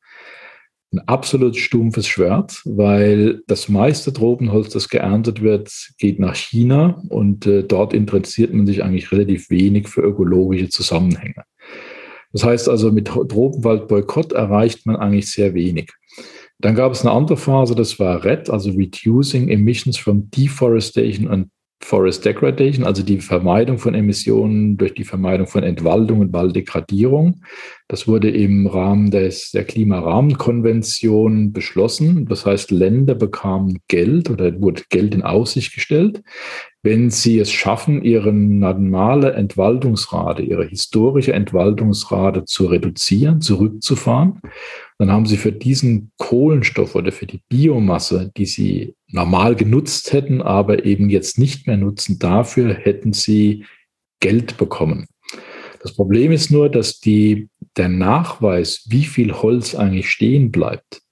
[0.92, 7.46] Ein absolut stumpfes Schwert, weil das meiste Tropenholz, das geerntet wird, geht nach China und
[7.46, 11.44] äh, dort interessiert man sich eigentlich relativ wenig für ökologische Zusammenhänge.
[12.32, 15.90] Das heißt also, mit Tropenwaldboykott erreicht man eigentlich sehr wenig.
[16.62, 21.48] Dann gab es eine andere Phase, das war RED, also Reducing Emissions from Deforestation and
[21.82, 27.42] Forest Degradation, also die Vermeidung von Emissionen durch die Vermeidung von Entwaldung und Walddegradierung.
[27.88, 32.26] Das wurde im Rahmen des, der Klimarahmenkonvention beschlossen.
[32.26, 36.22] Das heißt, Länder bekamen Geld oder wurde Geld in Aussicht gestellt,
[36.82, 44.40] wenn sie es schaffen, ihre normale Entwaldungsrate, ihre historische Entwaldungsrate zu reduzieren, zurückzufahren
[45.02, 50.40] dann haben sie für diesen Kohlenstoff oder für die Biomasse, die sie normal genutzt hätten,
[50.40, 53.64] aber eben jetzt nicht mehr nutzen, dafür hätten sie
[54.20, 55.08] Geld bekommen.
[55.80, 61.02] Das Problem ist nur, dass die, der Nachweis, wie viel Holz eigentlich stehen bleibt,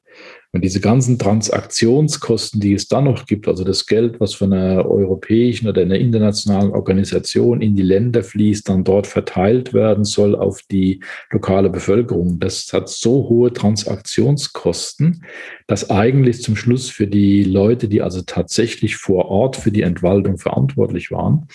[0.53, 4.85] und diese ganzen Transaktionskosten, die es dann noch gibt, also das Geld, was von einer
[4.85, 10.63] europäischen oder einer internationalen Organisation in die Länder fließt, dann dort verteilt werden soll auf
[10.71, 15.25] die lokale Bevölkerung, das hat so hohe Transaktionskosten,
[15.69, 20.39] dass eigentlich zum Schluss für die Leute, die also tatsächlich vor Ort für die Entwaldung
[20.39, 21.47] verantwortlich waren,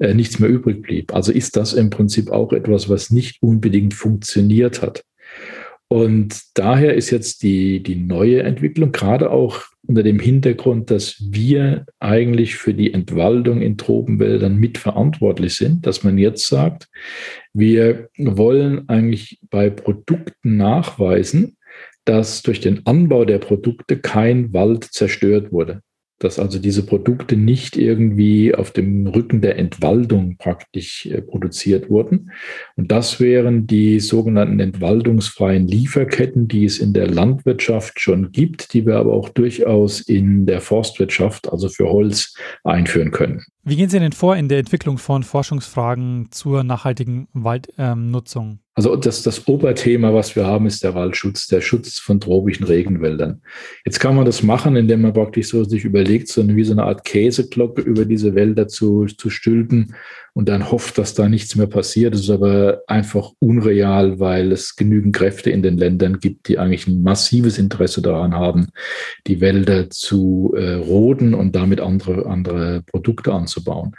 [0.00, 1.14] äh, nichts mehr übrig blieb.
[1.14, 5.04] Also ist das im Prinzip auch etwas, was nicht unbedingt funktioniert hat.
[5.92, 11.84] Und daher ist jetzt die, die neue Entwicklung, gerade auch unter dem Hintergrund, dass wir
[11.98, 16.88] eigentlich für die Entwaldung in Tropenwäldern mitverantwortlich sind, dass man jetzt sagt,
[17.52, 21.56] wir wollen eigentlich bei Produkten nachweisen,
[22.04, 25.82] dass durch den Anbau der Produkte kein Wald zerstört wurde
[26.20, 32.30] dass also diese Produkte nicht irgendwie auf dem Rücken der Entwaldung praktisch äh, produziert wurden.
[32.76, 38.86] Und das wären die sogenannten entwaldungsfreien Lieferketten, die es in der Landwirtschaft schon gibt, die
[38.86, 43.42] wir aber auch durchaus in der Forstwirtschaft, also für Holz, einführen können.
[43.64, 48.46] Wie gehen Sie denn vor in der Entwicklung von Forschungsfragen zur nachhaltigen Waldnutzung?
[48.46, 52.64] Ähm, also das, das Oberthema, was wir haben, ist der Waldschutz, der Schutz von tropischen
[52.64, 53.42] Regenwäldern.
[53.84, 56.84] Jetzt kann man das machen, indem man praktisch so sich überlegt, so wie so eine
[56.84, 59.94] Art Käseglocke über diese Wälder zu, zu stülpen
[60.32, 62.14] und dann hofft, dass da nichts mehr passiert.
[62.14, 66.86] Das ist aber einfach unreal, weil es genügend Kräfte in den Ländern gibt, die eigentlich
[66.86, 68.68] ein massives Interesse daran haben,
[69.26, 73.92] die Wälder zu äh, roden und damit andere, andere Produkte anzubauen.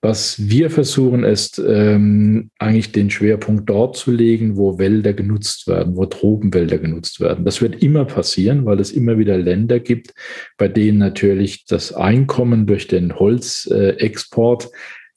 [0.00, 5.96] Was wir versuchen, ist ähm, eigentlich den Schwerpunkt dort zu legen, wo Wälder genutzt werden,
[5.96, 7.44] wo Tropenwälder genutzt werden.
[7.44, 10.14] Das wird immer passieren, weil es immer wieder Länder gibt,
[10.56, 14.68] bei denen natürlich das Einkommen durch den Holzexport äh,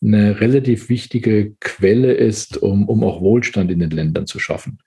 [0.04, 4.80] eine relativ wichtige Quelle ist, um, um auch Wohlstand in den Ländern zu schaffen.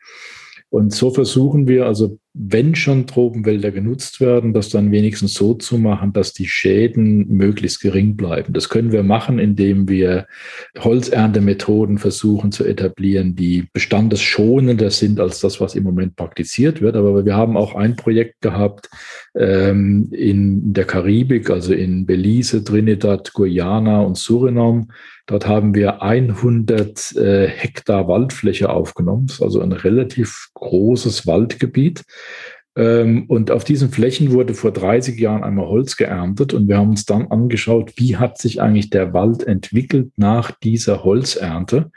[0.70, 5.78] Und so versuchen wir also, wenn schon Tropenwälder genutzt werden, das dann wenigstens so zu
[5.78, 8.52] machen, dass die Schäden möglichst gering bleiben.
[8.52, 10.26] Das können wir machen, indem wir
[10.76, 16.96] Holzerntemethoden versuchen zu etablieren, die bestandesschonender sind als das, was im Moment praktiziert wird.
[16.96, 18.90] Aber wir haben auch ein Projekt gehabt
[19.36, 24.88] ähm, in der Karibik, also in Belize, Trinidad, Guyana und Suriname
[25.26, 32.04] Dort haben wir 100 äh, Hektar Waldfläche aufgenommen, also ein relativ großes Waldgebiet.
[32.76, 36.90] Ähm, und auf diesen Flächen wurde vor 30 Jahren einmal Holz geerntet und wir haben
[36.90, 41.90] uns dann angeschaut, wie hat sich eigentlich der Wald entwickelt nach dieser Holzernte.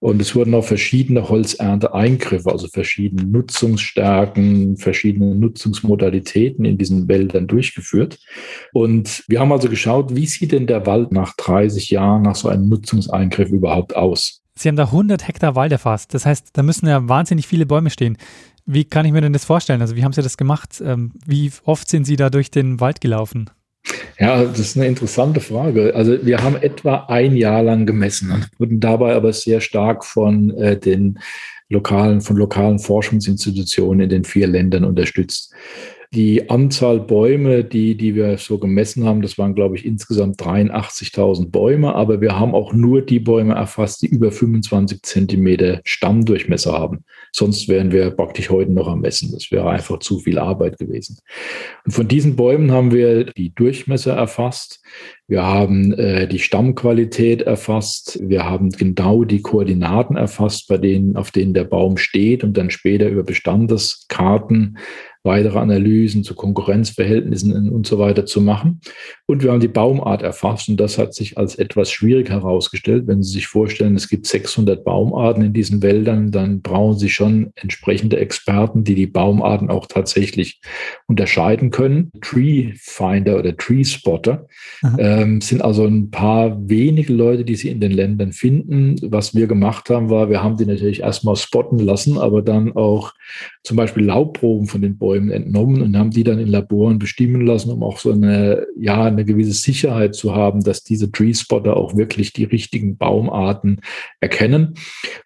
[0.00, 8.20] Und es wurden auch verschiedene Holzernteeingriffe, also verschiedene Nutzungsstärken, verschiedene Nutzungsmodalitäten in diesen Wäldern durchgeführt.
[8.72, 12.48] Und wir haben also geschaut, wie sieht denn der Wald nach 30 Jahren, nach so
[12.48, 14.40] einem Nutzungseingriff überhaupt aus?
[14.54, 16.14] Sie haben da 100 Hektar Wald erfasst.
[16.14, 18.18] Das heißt, da müssen ja wahnsinnig viele Bäume stehen.
[18.70, 19.80] Wie kann ich mir denn das vorstellen?
[19.80, 20.82] Also wie haben Sie das gemacht?
[20.84, 23.48] Ähm, wie oft sind Sie da durch den Wald gelaufen?
[24.18, 25.94] Ja, das ist eine interessante Frage.
[25.94, 30.50] Also wir haben etwa ein Jahr lang gemessen und wurden dabei aber sehr stark von
[30.58, 31.18] äh, den
[31.70, 35.54] lokalen, von lokalen Forschungsinstitutionen in den vier Ländern unterstützt.
[36.14, 41.50] Die Anzahl Bäume, die, die wir so gemessen haben, das waren, glaube ich, insgesamt 83.000
[41.50, 47.04] Bäume, aber wir haben auch nur die Bäume erfasst, die über 25 Zentimeter Stammdurchmesser haben.
[47.30, 49.32] Sonst wären wir praktisch heute noch am Messen.
[49.32, 51.18] Das wäre einfach zu viel Arbeit gewesen.
[51.84, 54.80] Und von diesen Bäumen haben wir die Durchmesser erfasst.
[55.26, 58.18] Wir haben äh, die Stammqualität erfasst.
[58.22, 62.70] Wir haben genau die Koordinaten erfasst, bei denen, auf denen der Baum steht und dann
[62.70, 64.78] später über Bestandeskarten
[65.28, 68.80] weitere Analysen zu Konkurrenzverhältnissen und so weiter zu machen.
[69.26, 73.06] Und wir haben die Baumart erfasst und das hat sich als etwas schwierig herausgestellt.
[73.06, 77.52] Wenn Sie sich vorstellen, es gibt 600 Baumarten in diesen Wäldern, dann brauchen Sie schon
[77.56, 80.60] entsprechende Experten, die die Baumarten auch tatsächlich
[81.06, 82.10] unterscheiden können.
[82.22, 84.46] Tree Finder oder Tree Spotter
[84.98, 88.96] ähm, sind also ein paar wenige Leute, die Sie in den Ländern finden.
[89.02, 93.12] Was wir gemacht haben, war, wir haben die natürlich erstmal spotten lassen, aber dann auch
[93.62, 97.70] zum Beispiel Laubproben von den Bäumen entnommen und haben die dann in Laboren bestimmen lassen,
[97.70, 101.96] um auch so eine, ja, eine gewisse Sicherheit zu haben, dass diese Tree Spotter auch
[101.96, 103.80] wirklich die richtigen Baumarten
[104.20, 104.74] erkennen.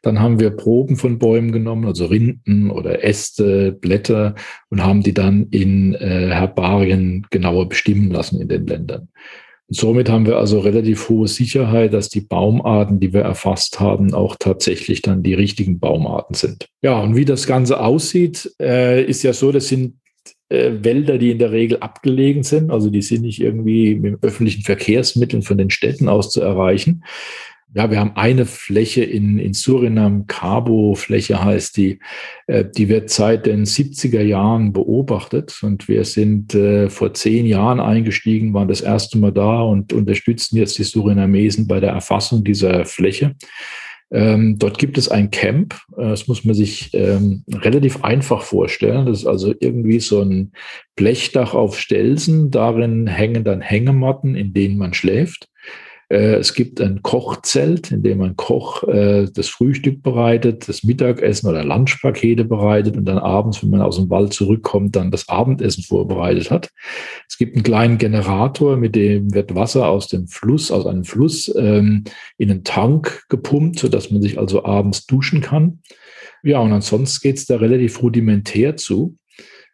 [0.03, 4.35] Dann haben wir Proben von Bäumen genommen, also Rinden oder Äste, Blätter
[4.71, 9.09] und haben die dann in äh, Herbarien genauer bestimmen lassen in den Ländern.
[9.73, 14.13] Und somit haben wir also relativ hohe Sicherheit, dass die Baumarten, die wir erfasst haben,
[14.13, 16.69] auch tatsächlich dann die richtigen Baumarten sind.
[16.83, 19.95] Ja, und wie das Ganze aussieht, äh, ist ja so, das sind
[20.51, 22.71] äh, Wälder, die in der Regel abgelegen sind.
[22.71, 27.03] Also die sind nicht irgendwie mit öffentlichen Verkehrsmitteln von den Städten aus zu erreichen
[27.75, 32.01] ja, wir haben eine Fläche in, in Surinam, Cabo-Fläche heißt die,
[32.47, 37.81] äh, die wird seit den 70er Jahren beobachtet und wir sind äh, vor zehn Jahren
[37.81, 42.85] eingestiegen, waren das erste Mal da und unterstützen jetzt die Surinamesen bei der Erfassung dieser
[42.85, 43.37] Fläche.
[44.11, 49.07] Ähm, dort gibt es ein Camp, äh, das muss man sich ähm, relativ einfach vorstellen.
[49.07, 50.53] Das ist also irgendwie so ein
[50.97, 52.51] Blechdach auf Stelzen.
[52.51, 55.49] Darin hängen dann Hängematten, in denen man schläft.
[56.13, 61.49] Äh, es gibt ein Kochzelt, in dem ein Koch äh, das Frühstück bereitet, das Mittagessen
[61.49, 65.83] oder Lunchpakete bereitet und dann abends, wenn man aus dem Wald zurückkommt, dann das Abendessen
[65.83, 66.69] vorbereitet hat.
[67.27, 71.51] Es gibt einen kleinen Generator, mit dem wird Wasser aus dem Fluss, aus einem Fluss
[71.57, 72.05] ähm,
[72.37, 75.81] in einen Tank gepumpt, sodass man sich also abends duschen kann.
[76.43, 79.17] Ja, und ansonsten geht es da relativ rudimentär zu.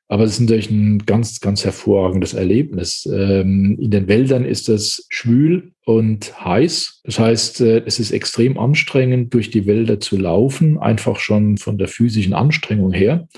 [0.08, 3.06] Aber es ist natürlich ein ganz, ganz hervorragendes Erlebnis.
[3.12, 7.02] Ähm, in den Wäldern ist es schwül und heiß.
[7.04, 11.76] Das heißt, äh, es ist extrem anstrengend, durch die Wälder zu laufen, einfach schon von
[11.76, 13.28] der physischen Anstrengung her.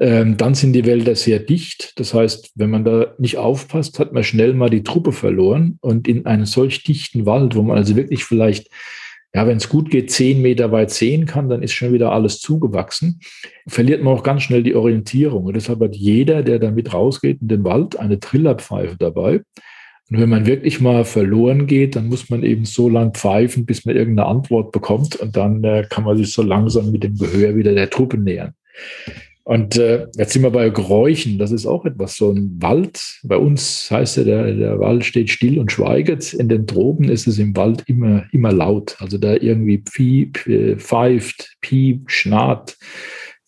[0.00, 1.92] Ähm, dann sind die Wälder sehr dicht.
[1.96, 5.78] Das heißt, wenn man da nicht aufpasst, hat man schnell mal die Truppe verloren.
[5.82, 8.68] Und in einem solch dichten Wald, wo man also wirklich vielleicht
[9.34, 12.40] ja, wenn es gut geht, zehn Meter weit sehen kann, dann ist schon wieder alles
[12.40, 13.20] zugewachsen.
[13.66, 15.44] Verliert man auch ganz schnell die Orientierung.
[15.44, 19.42] Und deshalb hat jeder, der damit rausgeht in den Wald, eine Trillerpfeife dabei.
[20.10, 23.84] Und wenn man wirklich mal verloren geht, dann muss man eben so lang pfeifen, bis
[23.84, 25.16] man irgendeine Antwort bekommt.
[25.16, 28.54] Und dann äh, kann man sich so langsam mit dem Gehör wieder der Truppe nähern.
[29.48, 31.38] Und äh, jetzt sind wir bei Geräuschen.
[31.38, 33.00] Das ist auch etwas, so ein Wald.
[33.22, 36.34] Bei uns heißt ja, der, der Wald steht still und schweiget.
[36.34, 38.96] In den Tropen ist es im Wald immer, immer laut.
[39.00, 42.76] Also da irgendwie piep, äh, pfeift, piep, schnarrt,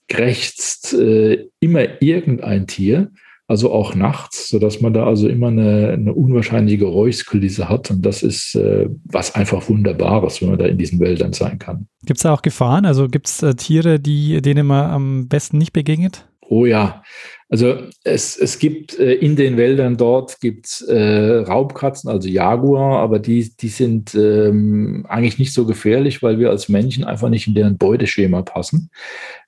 [0.09, 3.11] krächzt, äh, immer irgendein Tier
[3.51, 7.91] also auch nachts, sodass man da also immer eine, eine unwahrscheinliche Geräuschkulisse hat.
[7.91, 11.89] Und das ist äh, was einfach Wunderbares, wenn man da in diesen Wäldern sein kann.
[12.07, 12.87] Gibt es da auch Gefahren?
[12.87, 16.30] Also gibt es äh, Tiere, die, denen man am besten nicht begegnet?
[16.51, 17.05] Oh ja,
[17.49, 23.21] also es, es gibt äh, in den Wäldern dort gibt's äh, Raubkatzen, also Jaguar, aber
[23.21, 27.55] die, die sind ähm, eigentlich nicht so gefährlich, weil wir als Menschen einfach nicht in
[27.55, 28.91] deren Beuteschema passen.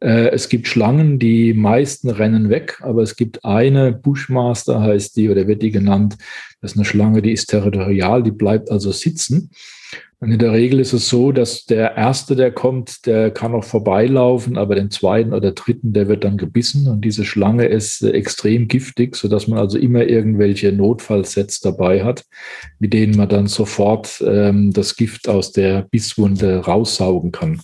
[0.01, 5.29] Äh, es gibt Schlangen, die meisten rennen weg, aber es gibt eine, Bushmaster heißt die
[5.29, 6.17] oder wird die genannt,
[6.61, 9.51] das ist eine Schlange, die ist territorial, die bleibt also sitzen.
[10.22, 13.64] Und in der Regel ist es so, dass der Erste, der kommt, der kann auch
[13.64, 16.87] vorbeilaufen, aber den Zweiten oder Dritten, der wird dann gebissen.
[16.87, 22.24] Und diese Schlange ist äh, extrem giftig, sodass man also immer irgendwelche Notfallsets dabei hat,
[22.78, 27.61] mit denen man dann sofort ähm, das Gift aus der Bisswunde raussaugen kann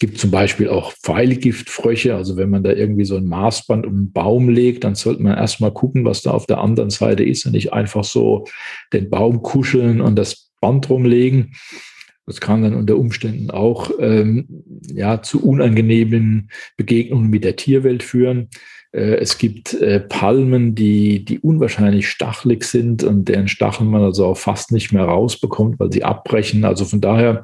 [0.00, 2.14] gibt zum Beispiel auch Pfeilgiftfröche.
[2.14, 5.36] Also wenn man da irgendwie so ein Maßband um einen Baum legt, dann sollte man
[5.36, 8.46] erstmal gucken, was da auf der anderen Seite ist und nicht einfach so
[8.94, 11.52] den Baum kuscheln und das Band rumlegen.
[12.26, 14.46] Das kann dann unter Umständen auch ähm,
[14.86, 18.48] ja, zu unangenehmen Begegnungen mit der Tierwelt führen.
[18.92, 24.26] Äh, es gibt äh, Palmen, die, die unwahrscheinlich stachelig sind und deren Stacheln man also
[24.26, 26.64] auch fast nicht mehr rausbekommt, weil sie abbrechen.
[26.64, 27.42] Also von daher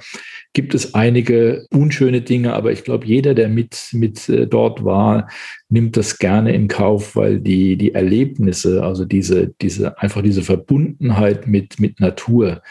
[0.53, 5.29] gibt es einige unschöne Dinge, aber ich glaube, jeder, der mit, mit äh, dort war,
[5.69, 11.47] nimmt das gerne in Kauf, weil die, die Erlebnisse, also diese, diese, einfach diese Verbundenheit
[11.47, 12.63] mit, mit Natur,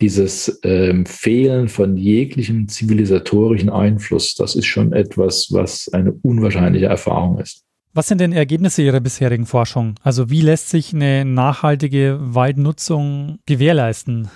[0.00, 7.38] dieses ähm, Fehlen von jeglichem zivilisatorischen Einfluss, das ist schon etwas, was eine unwahrscheinliche Erfahrung
[7.38, 7.64] ist.
[7.92, 9.96] Was sind denn Ergebnisse Ihrer bisherigen Forschung?
[10.02, 14.30] Also wie lässt sich eine nachhaltige Waldnutzung gewährleisten?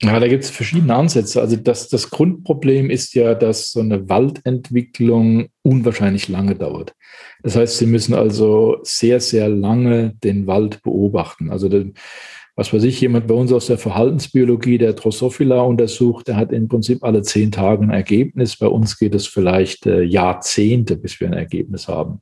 [0.00, 1.40] Ja, da gibt es verschiedene Ansätze.
[1.40, 6.94] Also das, das Grundproblem ist ja, dass so eine Waldentwicklung unwahrscheinlich lange dauert.
[7.42, 11.50] Das heißt, Sie müssen also sehr, sehr lange den Wald beobachten.
[11.50, 11.94] Also den,
[12.60, 16.68] was weiß ich, jemand bei uns aus der Verhaltensbiologie, der Drosophila untersucht, der hat im
[16.68, 18.58] Prinzip alle zehn Tage ein Ergebnis.
[18.58, 22.20] Bei uns geht es vielleicht äh, Jahrzehnte, bis wir ein Ergebnis haben.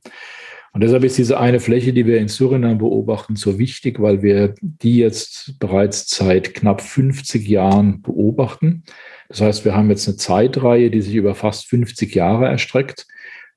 [0.71, 4.55] Und deshalb ist diese eine Fläche, die wir in Suriname beobachten, so wichtig, weil wir
[4.61, 8.83] die jetzt bereits seit knapp 50 Jahren beobachten.
[9.27, 13.07] Das heißt, wir haben jetzt eine Zeitreihe, die sich über fast 50 Jahre erstreckt.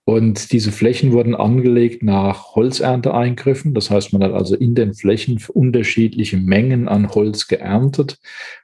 [0.05, 3.73] Und diese Flächen wurden angelegt nach Holzernteeingriffen.
[3.73, 8.19] Das heißt, man hat also in den Flächen unterschiedliche Mengen an Holz geerntet.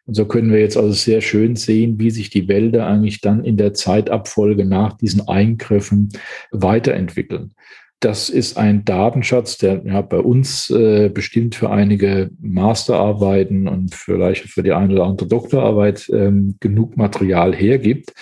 [0.06, 3.44] Und so können wir jetzt also sehr schön sehen, wie sich die Wälder eigentlich dann
[3.44, 6.08] in der Zeitabfolge nach diesen Eingriffen
[6.50, 7.54] weiterentwickeln.
[8.00, 14.44] Das ist ein Datenschatz, der ja, bei uns äh, bestimmt für einige Masterarbeiten und vielleicht
[14.44, 18.12] für die eine oder andere Doktorarbeit ähm, genug Material hergibt.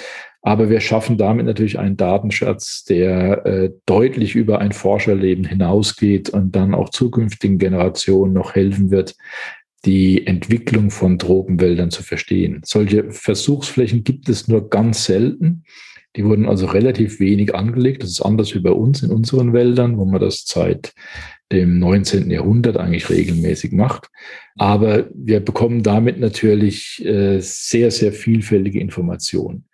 [0.46, 6.54] Aber wir schaffen damit natürlich einen Datenschatz, der äh, deutlich über ein Forscherleben hinausgeht und
[6.54, 9.16] dann auch zukünftigen Generationen noch helfen wird,
[9.84, 12.60] die Entwicklung von Tropenwäldern zu verstehen.
[12.64, 15.64] Solche Versuchsflächen gibt es nur ganz selten.
[16.14, 18.04] Die wurden also relativ wenig angelegt.
[18.04, 20.94] Das ist anders wie bei uns in unseren Wäldern, wo man das seit
[21.50, 22.30] dem 19.
[22.30, 24.10] Jahrhundert eigentlich regelmäßig macht.
[24.54, 29.64] Aber wir bekommen damit natürlich äh, sehr, sehr vielfältige Informationen.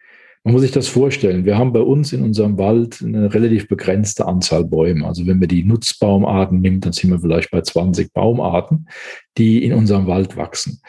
[0.45, 1.45] Man muss sich das vorstellen.
[1.45, 5.07] Wir haben bei uns in unserem Wald eine relativ begrenzte Anzahl Bäume.
[5.07, 8.89] Also wenn man die Nutzbaumarten nimmt, dann sind wir vielleicht bei 20 Baumarten,
[9.39, 10.81] die in unserem Wald wachsen.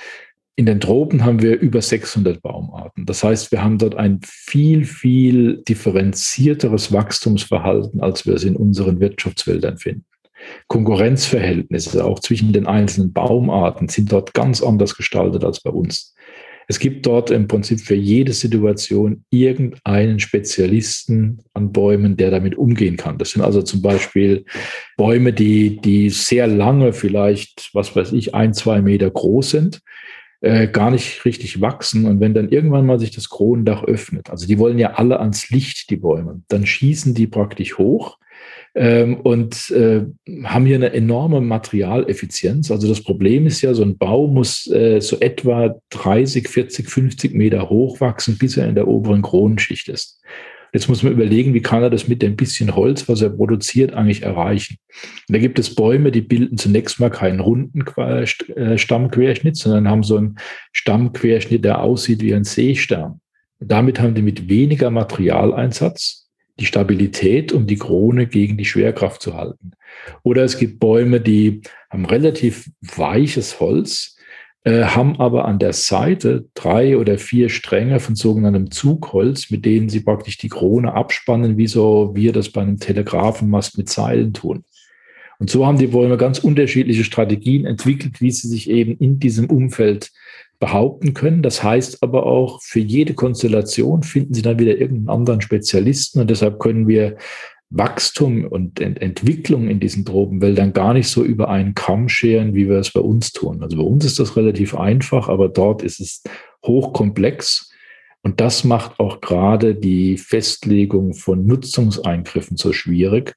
[0.55, 3.05] In den Tropen haben wir über 600 Baumarten.
[3.05, 8.99] Das heißt, wir haben dort ein viel, viel differenzierteres Wachstumsverhalten, als wir es in unseren
[8.99, 10.05] Wirtschaftswäldern finden.
[10.67, 16.12] Konkurrenzverhältnisse auch zwischen den einzelnen Baumarten sind dort ganz anders gestaltet als bei uns.
[16.67, 22.97] Es gibt dort im Prinzip für jede Situation irgendeinen Spezialisten an Bäumen, der damit umgehen
[22.97, 23.17] kann.
[23.17, 24.45] Das sind also zum Beispiel
[24.97, 29.81] Bäume, die, die sehr lange, vielleicht, was weiß ich, ein, zwei Meter groß sind
[30.43, 32.05] äh, gar nicht richtig wachsen.
[32.05, 35.49] Und wenn dann irgendwann mal sich das Kronendach öffnet, also die wollen ja alle ans
[35.49, 38.17] Licht, die Bäume, dann schießen die praktisch hoch
[38.75, 40.03] ähm, und äh,
[40.45, 42.71] haben hier eine enorme Materialeffizienz.
[42.71, 47.33] Also das Problem ist ja, so ein Baum muss äh, so etwa 30, 40, 50
[47.33, 50.21] Meter hoch wachsen, bis er in der oberen Kronenschicht ist.
[50.73, 53.93] Jetzt muss man überlegen, wie kann er das mit dem bisschen Holz, was er produziert,
[53.93, 54.77] eigentlich erreichen.
[55.29, 60.01] Und da gibt es Bäume, die bilden zunächst mal keinen runden äh, Stammquerschnitt, sondern haben
[60.01, 60.37] so einen
[60.71, 63.21] Stammquerschnitt, der aussieht wie ein Seestern.
[63.59, 66.22] Damit haben die mit weniger Materialeinsatz
[66.59, 69.71] die Stabilität, um die Krone gegen die Schwerkraft zu halten.
[70.23, 74.17] Oder es gibt Bäume, die haben relativ weiches Holz,
[74.63, 79.89] äh, haben aber an der Seite drei oder vier Stränge von sogenanntem Zugholz, mit denen
[79.89, 84.63] sie praktisch die Krone abspannen, wie so wir das bei einem Telegrafenmast mit Seilen tun.
[85.39, 89.49] Und so haben die Bäume ganz unterschiedliche Strategien entwickelt, wie sie sich eben in diesem
[89.49, 90.11] Umfeld
[90.63, 91.43] behaupten können.
[91.43, 96.29] Das heißt aber auch, für jede Konstellation finden sie dann wieder irgendeinen anderen Spezialisten und
[96.29, 97.17] deshalb können wir
[97.69, 102.69] Wachstum und Ent Entwicklung in diesen Tropenwäldern gar nicht so über einen Kamm scheren, wie
[102.69, 103.61] wir es bei uns tun.
[103.61, 106.23] Also bei uns ist das relativ einfach, aber dort ist es
[106.65, 107.69] hochkomplex.
[108.21, 113.35] Und das macht auch gerade die Festlegung von Nutzungseingriffen so schwierig,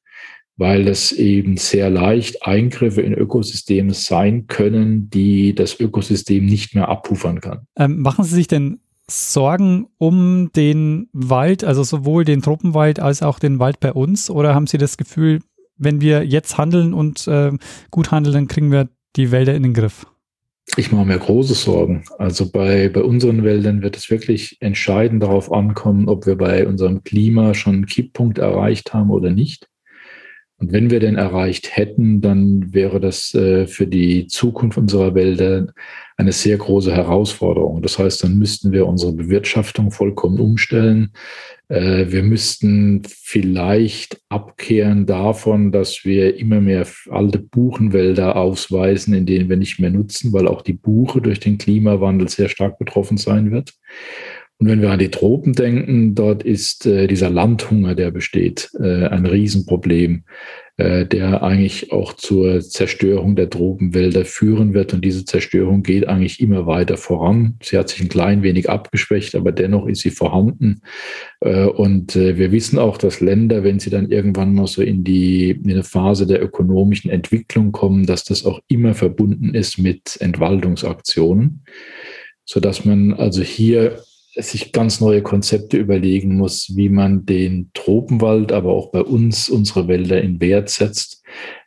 [0.57, 6.89] weil es eben sehr leicht Eingriffe in Ökosysteme sein können, die das Ökosystem nicht mehr
[6.89, 7.67] abpuffern kann.
[7.77, 13.39] Ähm, machen Sie sich denn Sorgen um den Wald, also sowohl den Tropenwald als auch
[13.39, 14.31] den Wald bei uns?
[14.31, 15.41] Oder haben Sie das Gefühl,
[15.77, 17.53] wenn wir jetzt handeln und äh,
[17.91, 20.07] gut handeln, dann kriegen wir die Wälder in den Griff?
[20.77, 22.05] Ich mache mir große Sorgen.
[22.19, 27.05] Also bei, bei unseren Wäldern wird es wirklich entscheidend darauf ankommen, ob wir bei unserem
[27.05, 29.69] Klima schon einen Kipppunkt erreicht haben oder nicht.
[30.59, 35.67] Und wenn wir den erreicht hätten, dann wäre das äh, für die Zukunft unserer Wälder
[36.17, 37.83] eine sehr große Herausforderung.
[37.83, 41.13] Das heißt, dann müssten wir unsere Bewirtschaftung vollkommen umstellen.
[41.69, 49.51] Äh, wir müssten vielleicht abkehren davon, dass wir immer mehr alte Buchenwälder ausweisen, in denen
[49.51, 53.51] wir nicht mehr nutzen, weil auch die Buche durch den Klimawandel sehr stark betroffen sein
[53.51, 53.75] wird.
[54.59, 59.07] Und wenn wir an die Tropen denken, dort ist äh, dieser Landhunger, der besteht, äh,
[59.07, 60.25] ein Riesenproblem,
[60.79, 64.95] äh, der eigentlich auch zur Zerstörung der Tropenwälder führen wird.
[64.95, 67.59] Und diese Zerstörung geht eigentlich immer weiter voran.
[67.63, 70.81] Sie hat sich ein klein wenig abgeschwächt, aber dennoch ist sie vorhanden.
[71.41, 75.05] Äh, und äh, wir wissen auch, dass Länder, wenn sie dann irgendwann mal so in
[75.05, 80.17] die in eine Phase der ökonomischen Entwicklung kommen, dass das auch immer verbunden ist mit
[80.21, 81.63] Entwaldungsaktionen.
[82.49, 83.99] sodass man also hier
[84.37, 89.89] sich ganz neue Konzepte überlegen muss, wie man den Tropenwald, aber auch bei uns unsere
[89.89, 91.23] Wälder in Wert setzt,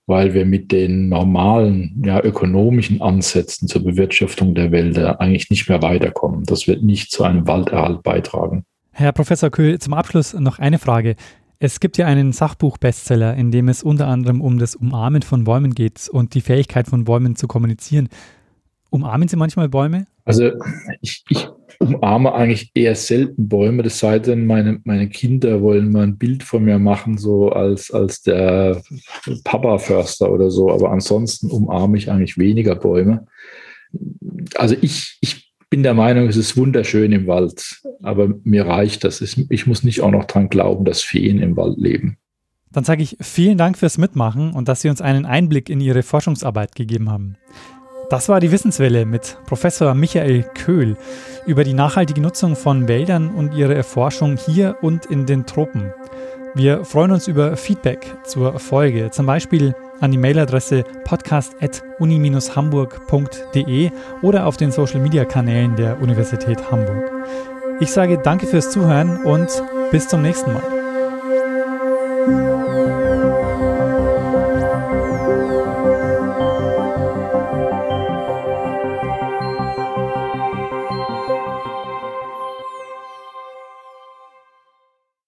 [0.05, 5.81] weil wir mit den normalen, ja, ökonomischen Ansätzen zur Bewirtschaftung der Wälder eigentlich nicht mehr
[5.81, 6.43] weiterkommen.
[6.45, 8.63] Das wird nicht zu einem Walderhalt beitragen.
[8.91, 11.15] Herr Professor Köhl, zum Abschluss noch eine Frage.
[11.59, 15.75] Es gibt ja einen Sachbuch-Bestseller, in dem es unter anderem um das Umarmen von Bäumen
[15.75, 18.09] geht und die Fähigkeit von Bäumen zu kommunizieren.
[18.89, 20.05] Umarmen Sie manchmal Bäume?
[20.25, 20.51] Also
[21.01, 21.49] ich, ich
[21.79, 26.43] umarme eigentlich eher selten Bäume, das sei denn, meine, meine Kinder wollen mal ein Bild
[26.43, 28.81] von mir machen, so als, als der
[29.45, 30.71] Papa-Förster oder so.
[30.71, 33.27] Aber ansonsten umarme ich eigentlich weniger Bäume.
[34.55, 39.21] Also ich, ich bin der Meinung, es ist wunderschön im Wald, aber mir reicht das.
[39.21, 42.17] Ich muss nicht auch noch dran glauben, dass Feen im Wald leben.
[42.71, 46.03] Dann sage ich vielen Dank fürs Mitmachen und dass Sie uns einen Einblick in Ihre
[46.03, 47.35] Forschungsarbeit gegeben haben.
[48.09, 50.97] Das war die Wissenswelle mit Professor Michael Köhl
[51.45, 55.93] über die nachhaltige Nutzung von Wäldern und ihre Erforschung hier und in den Tropen.
[56.55, 63.91] Wir freuen uns über Feedback zur Folge, zum Beispiel an die Mailadresse podcast.uni-hamburg.de
[64.23, 67.11] oder auf den Social-Media-Kanälen der Universität Hamburg.
[67.79, 69.49] Ich sage danke fürs Zuhören und
[69.91, 70.63] bis zum nächsten Mal.